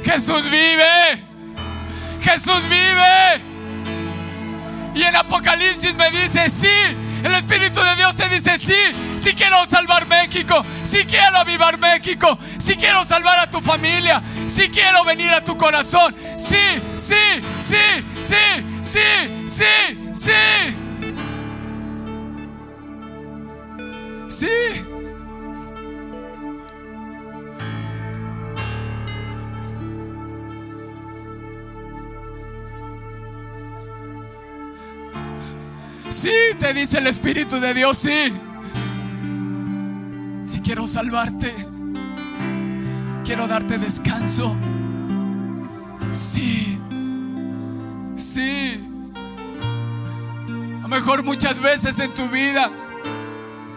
Jesús 0.04 0.44
vive. 0.46 1.24
Jesús 2.22 2.64
vive. 2.64 3.54
Y 4.96 5.04
en 5.04 5.16
Apocalipsis 5.16 5.96
me 5.96 6.10
dice, 6.12 6.50
sí, 6.50 6.68
el 7.24 7.34
Espíritu 7.34 7.80
de 7.82 7.96
Dios 7.96 8.16
te 8.16 8.30
dice, 8.30 8.58
sí, 8.58 9.13
sí 9.24 9.34
quiero 9.34 9.66
salvar 9.70 10.06
México, 10.06 10.66
sí 10.84 11.06
quiero 11.06 11.38
avivar 11.38 11.80
México, 11.80 12.38
sí 12.58 12.76
quiero 12.76 13.06
salvar 13.06 13.40
a 13.40 13.50
tu 13.50 13.62
familia, 13.62 14.22
sí 14.48 14.70
quiero 14.70 15.06
venir 15.06 15.32
a 15.32 15.42
tu 15.42 15.56
corazón, 15.58 16.14
sí, 16.38 16.58
sí, 16.98 17.16
sí, 17.58 17.78
sí, 18.20 18.36
sí, 18.82 19.46
sí, 19.46 20.14
sí. 20.14 20.32
Sí. 24.28 24.48
Sí, 36.10 36.32
te 36.60 36.74
dice 36.74 36.98
el 36.98 37.08
Espíritu 37.08 37.60
de 37.62 37.74
Dios, 37.74 37.98
sí. 37.98 38.34
Si 40.54 40.62
quiero 40.62 40.86
salvarte, 40.86 41.52
quiero 43.26 43.48
darte 43.48 43.80
descanso. 43.80 44.56
Sí, 46.12 46.78
sí. 48.14 48.80
A 50.78 50.82
lo 50.84 50.88
mejor 50.90 51.24
muchas 51.24 51.60
veces 51.60 52.00
en 52.00 52.14
tu 52.14 52.28
vida 52.28 52.70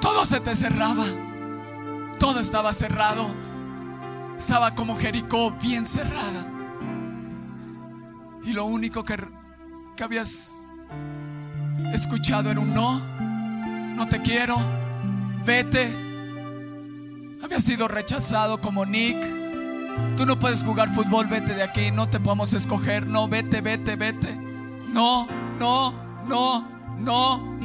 todo 0.02 0.26
se 0.26 0.38
te 0.40 0.54
cerraba. 0.54 1.06
Todo 2.18 2.40
estaba 2.40 2.74
cerrado. 2.74 3.26
Estaba 4.36 4.74
como 4.74 4.98
Jericó 4.98 5.52
bien 5.52 5.86
cerrada. 5.86 6.46
Y 8.44 8.52
lo 8.52 8.66
único 8.66 9.02
que, 9.02 9.16
que 9.96 10.04
habías 10.04 10.58
escuchado 11.94 12.50
era 12.50 12.60
un 12.60 12.74
no. 12.74 13.00
No 13.96 14.06
te 14.08 14.20
quiero. 14.20 14.58
Vete. 15.42 16.05
Había 17.42 17.60
sido 17.60 17.88
rechazado 17.88 18.60
como 18.60 18.84
Nick. 18.86 19.16
Tú 20.16 20.26
no 20.26 20.38
puedes 20.38 20.62
jugar 20.62 20.88
fútbol, 20.88 21.26
vete 21.26 21.54
de 21.54 21.62
aquí. 21.62 21.90
No 21.90 22.08
te 22.08 22.20
podemos 22.20 22.52
escoger. 22.54 23.06
No, 23.06 23.28
vete, 23.28 23.60
vete, 23.60 23.96
vete. 23.96 24.34
No, 24.92 25.26
no, 25.58 25.94
no, 26.26 26.68
no. 26.98 27.56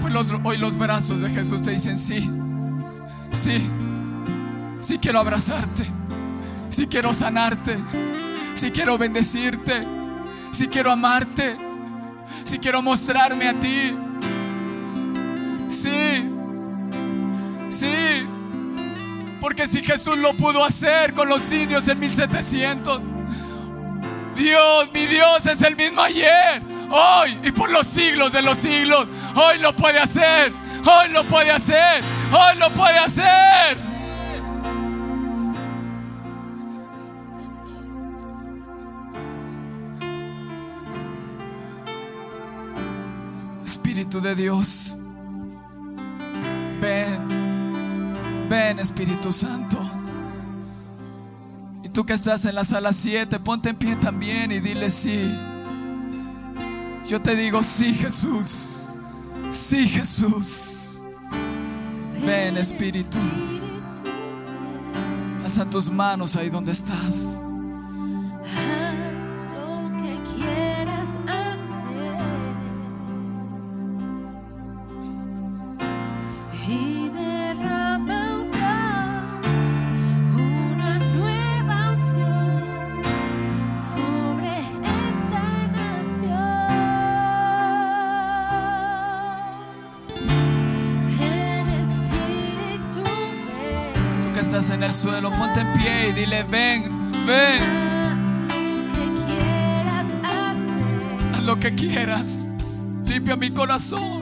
Pues 0.00 0.14
hoy 0.44 0.58
los 0.58 0.76
brazos 0.76 1.20
de 1.20 1.30
Jesús 1.30 1.62
te 1.62 1.70
dicen 1.70 1.96
sí. 1.96 2.30
Sí. 3.30 3.62
Sí 4.80 4.98
quiero 4.98 5.20
abrazarte. 5.20 5.86
Sí 6.68 6.86
quiero 6.86 7.12
sanarte. 7.14 7.78
Sí 8.54 8.70
quiero 8.70 8.98
bendecirte. 8.98 9.86
Sí 10.50 10.68
quiero 10.68 10.90
amarte. 10.90 11.56
Sí 12.44 12.58
quiero 12.58 12.82
mostrarme 12.82 13.48
a 13.48 13.58
ti. 13.58 13.96
Sí. 15.68 16.30
Sí. 17.72 18.26
Porque 19.40 19.66
si 19.66 19.82
Jesús 19.82 20.18
lo 20.18 20.34
pudo 20.34 20.62
hacer 20.62 21.14
con 21.14 21.28
los 21.28 21.50
indios 21.50 21.88
en 21.88 21.98
1700, 21.98 23.00
Dios, 24.36 24.90
mi 24.92 25.06
Dios 25.06 25.46
es 25.46 25.62
el 25.62 25.74
mismo 25.74 26.02
ayer, 26.02 26.62
hoy 26.90 27.38
y 27.42 27.50
por 27.50 27.70
los 27.70 27.86
siglos 27.86 28.32
de 28.32 28.42
los 28.42 28.58
siglos. 28.58 29.08
Hoy 29.34 29.58
lo 29.58 29.74
puede 29.74 29.98
hacer. 29.98 30.52
Hoy 30.84 31.10
lo 31.12 31.24
puede 31.24 31.50
hacer. 31.50 32.02
Hoy 32.30 32.58
lo 32.58 32.70
puede 32.70 32.98
hacer. 32.98 33.78
Espíritu 43.64 44.20
de 44.20 44.34
Dios. 44.34 44.98
Ven, 48.52 48.80
Espíritu 48.80 49.32
Santo. 49.32 49.78
Y 51.82 51.88
tú 51.88 52.04
que 52.04 52.12
estás 52.12 52.44
en 52.44 52.54
la 52.54 52.64
sala 52.64 52.92
7, 52.92 53.40
ponte 53.40 53.70
en 53.70 53.76
pie 53.76 53.96
también 53.96 54.52
y 54.52 54.60
dile 54.60 54.90
sí. 54.90 55.34
Yo 57.08 57.22
te 57.22 57.34
digo 57.34 57.62
sí 57.62 57.94
Jesús, 57.94 58.90
sí 59.48 59.88
Jesús. 59.88 61.02
Ven 62.26 62.58
Espíritu. 62.58 63.18
Alza 65.46 65.64
tus 65.70 65.90
manos 65.90 66.36
ahí 66.36 66.50
donde 66.50 66.72
estás. 66.72 67.40
Dile 96.42 96.50
ven, 96.50 96.82
ven. 97.26 97.62
Haz 98.02 98.64
lo 98.64 98.94
que 98.94 99.14
quieras 99.26 100.06
hacer 100.24 101.34
Haz 101.34 101.42
lo 101.44 101.60
que 101.60 101.74
quieras. 101.74 102.48
Limpia 103.06 103.36
mi 103.36 103.50
corazón. 103.50 104.21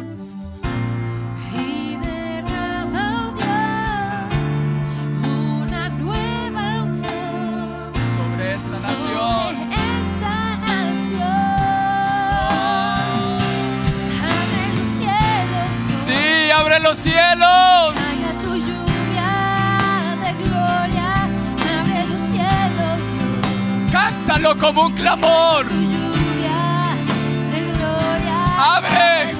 Como 24.59 24.87
un 24.87 24.93
clamor. 24.95 25.65
Abre. 28.59 29.35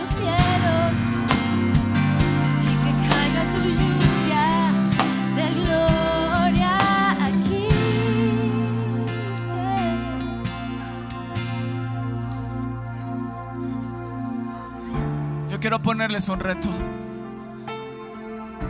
Yo 15.51 15.59
quiero 15.59 15.81
ponerles 15.83 16.29
un 16.29 16.39
reto. 16.41 16.69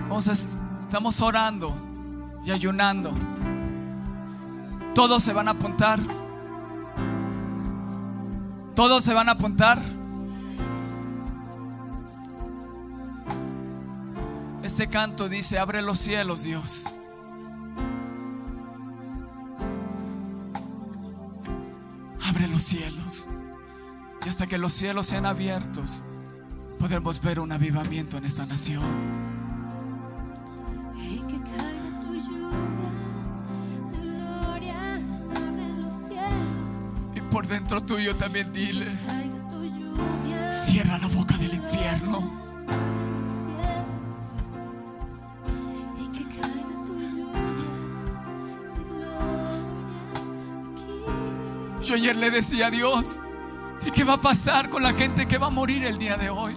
Vamos 0.09 0.28
a- 0.28 0.32
estamos 0.80 1.20
orando 1.20 1.74
y 2.45 2.51
ayunando. 2.51 3.12
Todos 4.95 5.22
se 5.22 5.32
van 5.32 5.49
a 5.49 5.53
apuntar. 5.53 6.01
Todos 8.81 9.05
se 9.05 9.12
van 9.12 9.28
a 9.28 9.33
apuntar. 9.33 9.78
Este 14.62 14.89
canto 14.89 15.28
dice, 15.28 15.59
abre 15.59 15.83
los 15.83 15.99
cielos, 15.99 16.45
Dios. 16.45 16.87
Abre 22.24 22.49
los 22.49 22.62
cielos. 22.62 23.28
Y 24.24 24.31
hasta 24.31 24.47
que 24.47 24.57
los 24.57 24.72
cielos 24.72 25.09
sean 25.09 25.26
abiertos, 25.26 26.03
podremos 26.78 27.20
ver 27.20 27.39
un 27.39 27.53
avivamiento 27.53 28.16
en 28.16 28.24
esta 28.24 28.47
nación. 28.47 29.39
Por 37.41 37.49
dentro 37.49 37.80
tuyo 37.80 38.14
también 38.16 38.53
dile, 38.53 38.84
Caiga 39.07 39.49
tu 39.49 39.64
lluvia. 39.64 40.53
cierra 40.53 40.99
la 40.99 41.07
boca 41.07 41.38
del 41.38 41.55
infierno. 41.55 42.30
Y 45.99 46.07
que 46.09 46.24
caiga 46.24 46.84
tu 46.84 47.01
lluvia 47.01 47.24
de 47.32 48.84
gloria 48.84 49.57
aquí. 51.80 51.86
Yo 51.88 51.95
ayer 51.95 52.16
le 52.16 52.30
decía 52.30 52.66
a 52.66 52.70
Dios, 52.70 53.20
¿y 53.86 53.91
qué 53.91 54.05
va 54.05 54.12
a 54.14 54.20
pasar 54.20 54.68
con 54.68 54.82
la 54.82 54.93
gente 54.93 55.26
que 55.26 55.38
va 55.38 55.47
a 55.47 55.51
morir 55.51 55.82
el 55.84 55.97
día 55.97 56.18
de 56.18 56.28
hoy? 56.28 56.55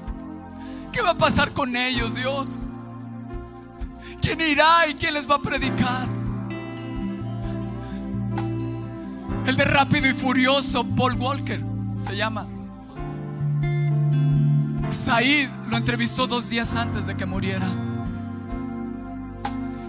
¿Qué 0.91 1.01
va 1.01 1.11
a 1.11 1.17
pasar 1.17 1.53
con 1.53 1.77
ellos, 1.77 2.15
Dios? 2.15 2.63
¿Quién 4.21 4.41
irá 4.41 4.85
y 4.89 4.95
quién 4.95 5.13
les 5.13 5.31
va 5.31 5.35
a 5.35 5.41
predicar? 5.41 6.12
El 9.53 9.57
de 9.57 9.65
rápido 9.65 10.09
y 10.09 10.13
furioso, 10.15 10.83
Paul 10.83 11.13
Walker, 11.13 11.61
se 11.99 12.15
llama. 12.15 12.47
Said 14.89 15.47
lo 15.69 15.77
entrevistó 15.77 16.25
dos 16.25 16.49
días 16.49 16.75
antes 16.75 17.05
de 17.05 17.15
que 17.15 17.27
muriera. 17.27 17.67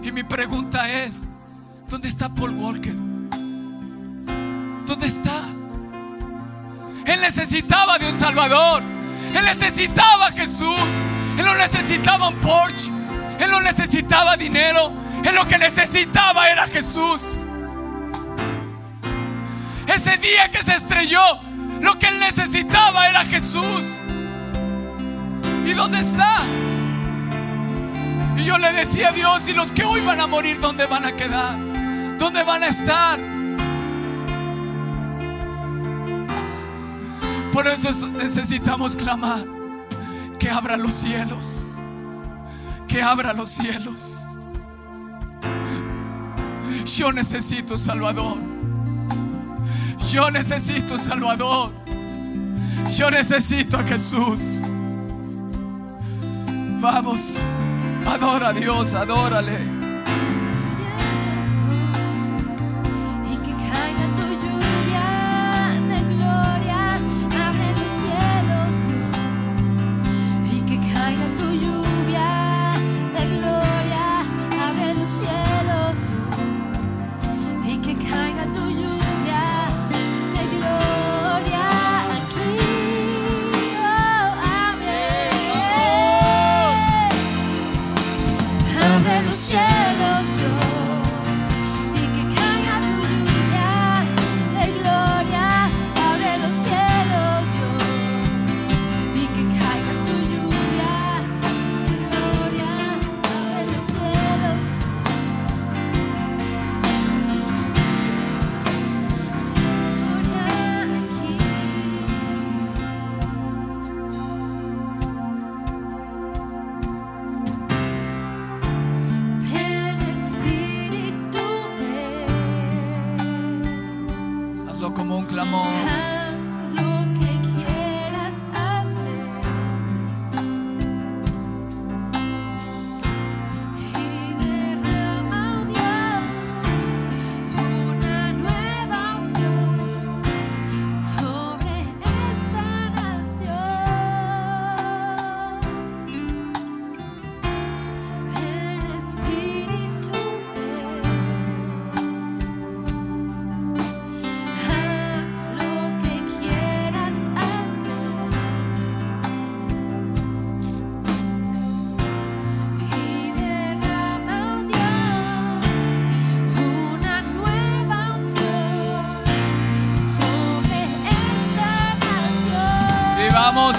Y 0.03 0.11
mi 0.11 0.21
pregunta 0.21 0.87
es, 0.87 1.27
¿dónde 1.89 2.09
está 2.09 2.29
Paul 2.29 2.51
Walker? 2.51 2.93
¿Dónde 4.85 5.07
está? 5.07 5.41
Él 7.07 7.21
necesitaba 7.21 7.97
de 7.97 8.07
un 8.07 8.13
Salvador. 8.15 8.83
Él 9.35 9.45
necesitaba 9.45 10.31
Jesús. 10.33 10.77
Él 11.39 11.43
no 11.43 11.55
necesitaba 11.55 12.27
un 12.27 12.35
Porsche. 12.35 12.91
Él 13.39 13.49
no 13.49 13.61
necesitaba 13.61 14.37
dinero. 14.37 14.91
Él 15.23 15.33
lo 15.33 15.47
que 15.47 15.57
necesitaba 15.57 16.49
era 16.51 16.67
Jesús. 16.67 17.44
Ese 19.95 20.17
día 20.17 20.49
que 20.51 20.61
se 20.63 20.75
estrelló, 20.75 21.21
lo 21.81 21.97
que 21.97 22.07
él 22.07 22.19
necesitaba 22.19 23.07
era 23.07 23.23
Jesús. 23.23 23.85
¿Y 25.65 25.71
dónde 25.71 25.99
está? 25.99 26.37
Y 28.37 28.43
yo 28.43 28.57
le 28.57 28.73
decía 28.73 29.09
a 29.09 29.11
Dios, 29.13 29.47
¿y 29.47 29.53
los 29.53 29.71
que 29.71 29.83
hoy 29.85 30.01
van 30.01 30.19
a 30.19 30.27
morir, 30.27 30.59
dónde 30.59 30.85
van 30.85 31.05
a 31.05 31.13
quedar? 31.13 31.57
¿Dónde 32.19 32.43
van 32.43 32.63
a 32.63 32.67
estar? 32.67 33.19
Por 37.53 37.67
eso 37.67 37.89
es- 37.89 38.05
necesitamos 38.07 38.95
clamar 38.97 39.45
que 40.37 40.49
abra 40.49 40.75
los 40.75 40.93
cielos, 40.93 41.77
que 42.87 43.01
abra 43.01 43.31
los 43.33 43.49
cielos. 43.49 44.23
Yo 46.97 47.11
necesito 47.13 47.77
Salvador. 47.77 48.37
Yo 50.09 50.29
necesito 50.31 50.97
Salvador. 50.97 51.71
Yo 52.95 53.09
necesito 53.09 53.77
a 53.77 53.83
Jesús. 53.83 54.39
Vamos, 56.79 57.39
adora 58.05 58.49
a 58.49 58.53
Dios, 58.53 58.93
adórale. 58.93 59.74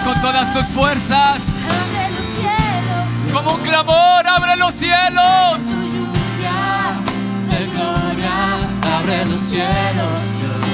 Con 0.07 0.21
todas 0.21 0.53
tus 0.53 0.65
fuerzas. 0.67 1.41
Abre 1.67 2.09
los 2.17 2.27
cielos, 2.39 3.33
Como 3.33 3.55
un 3.57 3.61
clamor, 3.63 4.27
abre 4.27 4.57
los 4.57 4.75
cielos. 4.75 5.59
de 7.51 7.67
gloria, 7.73 8.37
abre 8.99 9.27
los 9.27 9.41
cielos, 9.41 10.21
Dios. 10.39 10.65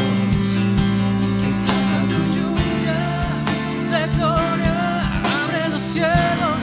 Que 1.41 1.51
caiga 1.67 1.99
tu 2.11 2.21
lluvia 2.35 3.01
de 3.93 4.03
gloria, 4.17 4.77
abre 5.41 5.69
los 5.71 5.83
cielos. 5.83 6.63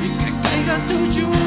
Y 0.00 0.08
que 0.18 0.30
caiga 0.48 0.76
tu 0.86 0.96
lluvia. 1.10 1.43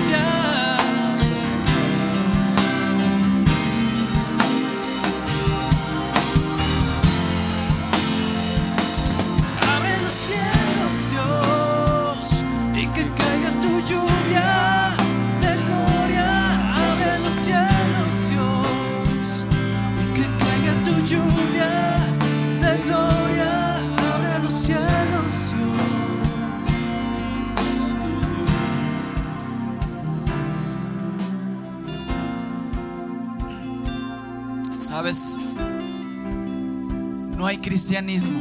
Cristianismo. 37.68 38.40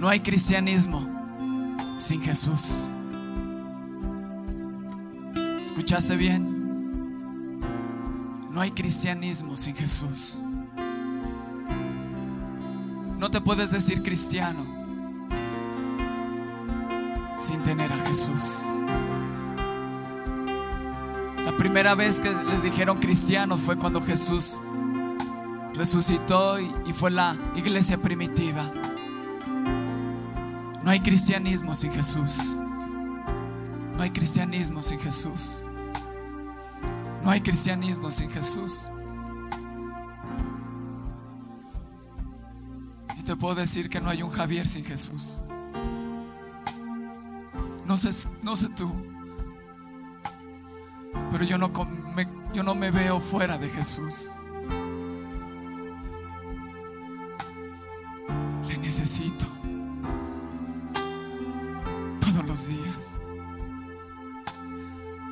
No 0.00 0.08
hay 0.08 0.18
cristianismo 0.18 1.06
sin 1.98 2.20
Jesús. 2.20 2.88
¿Escuchaste 5.62 6.16
bien? 6.16 7.60
No 8.50 8.60
hay 8.60 8.72
cristianismo 8.72 9.56
sin 9.56 9.76
Jesús. 9.76 10.42
No 13.20 13.30
te 13.30 13.40
puedes 13.40 13.70
decir 13.70 14.02
cristiano 14.02 14.64
sin 17.38 17.62
tener 17.62 17.92
a 17.92 17.98
Jesús. 17.98 18.64
La 21.44 21.56
primera 21.56 21.94
vez 21.94 22.18
que 22.18 22.34
les 22.34 22.64
dijeron 22.64 22.98
cristianos 22.98 23.60
fue 23.60 23.76
cuando 23.76 24.02
Jesús 24.02 24.60
resucitó 25.80 26.60
y, 26.60 26.92
fue 26.92 27.10
la 27.10 27.34
iglesia 27.56 27.96
primitiva. 27.96 28.70
No 30.84 30.90
hay 30.90 31.00
cristianismo 31.00 31.74
sin 31.74 31.90
Jesús. 31.90 32.54
No 33.96 34.02
hay 34.02 34.10
cristianismo 34.10 34.82
sin 34.82 35.00
Jesús. 35.00 35.62
No 37.24 37.30
hay 37.30 37.40
cristianismo 37.40 38.10
sin 38.10 38.30
Jesús. 38.30 38.90
Y 43.18 43.22
te 43.22 43.34
puedo 43.34 43.54
decir 43.54 43.88
que 43.88 44.02
no 44.02 44.10
hay 44.10 44.22
un 44.22 44.28
Javier 44.28 44.68
sin 44.68 44.84
Jesús. 44.84 45.38
No 47.86 47.96
sé, 47.96 48.10
no 48.42 48.54
sé 48.54 48.68
tú, 48.68 48.92
pero 51.32 51.42
yo 51.42 51.56
no, 51.56 51.72
yo 52.52 52.62
no 52.62 52.74
me 52.74 52.90
veo 52.90 53.18
fuera 53.18 53.56
de 53.56 53.70
Jesús. 53.70 54.30
Necesito 58.90 59.46
todos 62.20 62.44
los 62.44 62.66
días, 62.66 63.20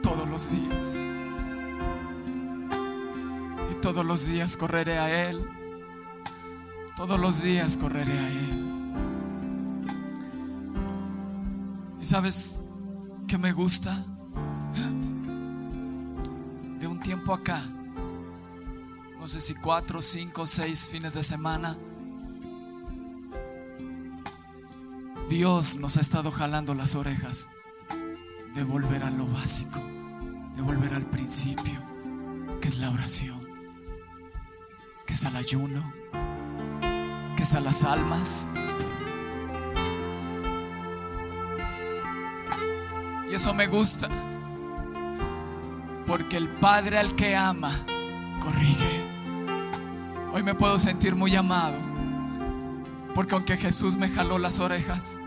todos 0.00 0.28
los 0.28 0.48
días. 0.48 0.94
Y 3.72 3.74
todos 3.80 4.06
los 4.06 4.26
días 4.26 4.56
correré 4.56 5.00
a 5.00 5.28
Él, 5.28 5.44
todos 6.96 7.18
los 7.18 7.42
días 7.42 7.76
correré 7.76 8.16
a 8.16 8.28
Él. 8.28 8.64
¿Y 12.00 12.04
sabes 12.04 12.64
qué 13.26 13.36
me 13.38 13.52
gusta? 13.52 14.04
De 16.78 16.86
un 16.86 17.00
tiempo 17.00 17.34
acá, 17.34 17.64
no 19.18 19.26
sé 19.26 19.40
si 19.40 19.54
cuatro, 19.56 20.00
cinco, 20.00 20.46
seis 20.46 20.88
fines 20.88 21.14
de 21.14 21.24
semana, 21.24 21.76
Dios 25.28 25.76
nos 25.76 25.98
ha 25.98 26.00
estado 26.00 26.30
jalando 26.30 26.74
las 26.74 26.94
orejas 26.94 27.50
de 28.54 28.64
volver 28.64 29.02
a 29.02 29.10
lo 29.10 29.26
básico, 29.26 29.78
de 30.56 30.62
volver 30.62 30.94
al 30.94 31.04
principio, 31.04 31.78
que 32.62 32.68
es 32.68 32.78
la 32.78 32.90
oración, 32.90 33.46
que 35.06 35.12
es 35.12 35.24
el 35.24 35.36
ayuno, 35.36 35.92
que 37.36 37.42
es 37.42 37.54
a 37.54 37.60
las 37.60 37.84
almas. 37.84 38.48
Y 43.30 43.34
eso 43.34 43.52
me 43.52 43.66
gusta, 43.66 44.08
porque 46.06 46.38
el 46.38 46.48
Padre 46.48 46.98
al 46.98 47.14
que 47.14 47.36
ama, 47.36 47.72
corrige. 48.40 49.04
Hoy 50.32 50.42
me 50.42 50.54
puedo 50.54 50.78
sentir 50.78 51.14
muy 51.14 51.36
amado. 51.36 51.97
Porque 53.14 53.34
aunque 53.34 53.56
Jesús 53.56 53.96
me 53.96 54.08
jaló 54.08 54.38
las 54.38 54.60
orejas, 54.60 55.18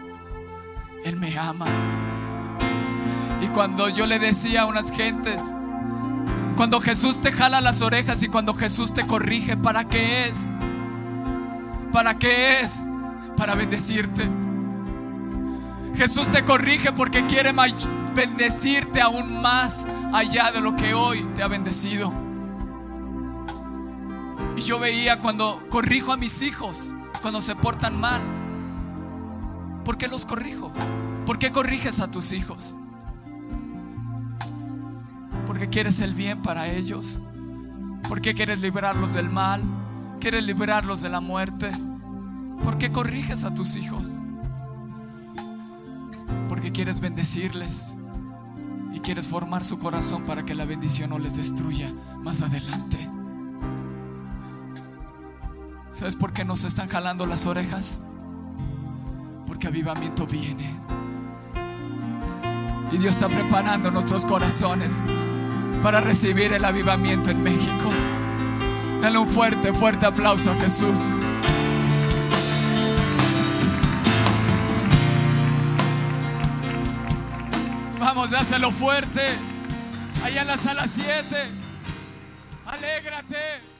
Él 1.03 1.17
me 1.17 1.37
ama. 1.37 1.65
Y 3.41 3.47
cuando 3.47 3.89
yo 3.89 4.05
le 4.05 4.19
decía 4.19 4.61
a 4.61 4.65
unas 4.65 4.91
gentes, 4.91 5.55
cuando 6.55 6.79
Jesús 6.79 7.19
te 7.19 7.31
jala 7.31 7.59
las 7.59 7.81
orejas 7.81 8.21
y 8.21 8.27
cuando 8.27 8.53
Jesús 8.53 8.93
te 8.93 9.05
corrige, 9.07 9.57
¿para 9.57 9.85
qué 9.85 10.27
es? 10.27 10.53
¿Para 11.91 12.17
qué 12.19 12.61
es? 12.61 12.85
Para 13.35 13.55
bendecirte. 13.55 14.29
Jesús 15.95 16.29
te 16.29 16.45
corrige 16.45 16.91
porque 16.91 17.25
quiere 17.25 17.53
bendecirte 18.13 19.01
aún 19.01 19.41
más 19.41 19.87
allá 20.13 20.51
de 20.51 20.61
lo 20.61 20.75
que 20.75 20.93
hoy 20.93 21.23
te 21.35 21.43
ha 21.43 21.47
bendecido. 21.47 22.13
Y 24.55 24.61
yo 24.61 24.79
veía 24.79 25.19
cuando 25.19 25.63
corrijo 25.69 26.11
a 26.11 26.17
mis 26.17 26.41
hijos, 26.43 26.93
cuando 27.21 27.41
se 27.41 27.55
portan 27.55 27.99
mal. 27.99 28.21
¿Por 29.85 29.97
qué 29.97 30.07
los 30.07 30.25
corrijo? 30.25 30.71
¿Por 31.25 31.39
qué 31.39 31.51
corriges 31.51 31.99
a 31.99 32.09
tus 32.09 32.33
hijos? 32.33 32.75
Porque 35.45 35.69
quieres 35.69 36.01
el 36.01 36.13
bien 36.13 36.41
para 36.41 36.67
ellos. 36.67 37.21
Porque 38.07 38.33
quieres 38.33 38.61
librarlos 38.61 39.13
del 39.13 39.29
mal. 39.29 39.61
Quieres 40.19 40.43
librarlos 40.43 41.01
de 41.01 41.09
la 41.09 41.19
muerte. 41.19 41.71
¿Por 42.63 42.77
qué 42.77 42.91
corriges 42.91 43.43
a 43.43 43.53
tus 43.53 43.75
hijos? 43.75 44.21
Porque 46.47 46.71
quieres 46.71 46.99
bendecirles 46.99 47.95
y 48.93 48.99
quieres 48.99 49.29
formar 49.29 49.63
su 49.63 49.79
corazón 49.79 50.25
para 50.25 50.45
que 50.45 50.53
la 50.53 50.65
bendición 50.65 51.11
no 51.11 51.19
les 51.19 51.37
destruya 51.37 51.93
más 52.21 52.41
adelante. 52.41 53.10
¿Sabes 55.93 56.15
por 56.15 56.31
qué 56.33 56.45
nos 56.45 56.63
están 56.63 56.87
jalando 56.87 57.25
las 57.25 57.45
orejas? 57.45 58.01
Porque 59.45 59.67
avivamiento 59.67 60.25
viene. 60.25 60.73
Y 62.91 62.97
Dios 62.97 63.15
está 63.15 63.27
preparando 63.27 63.91
nuestros 63.91 64.25
corazones 64.25 65.03
para 65.83 66.01
recibir 66.01 66.53
el 66.53 66.63
avivamiento 66.63 67.31
en 67.31 67.43
México. 67.43 67.89
Dale 69.01 69.17
un 69.17 69.27
fuerte, 69.27 69.73
fuerte 69.73 70.05
aplauso 70.05 70.51
a 70.51 70.55
Jesús. 70.55 70.99
Vamos, 77.99 78.31
dáselo 78.31 78.71
fuerte. 78.71 79.21
Allá 80.23 80.41
en 80.41 80.47
la 80.47 80.57
sala 80.57 80.87
7. 80.87 81.35
Alégrate. 82.65 83.70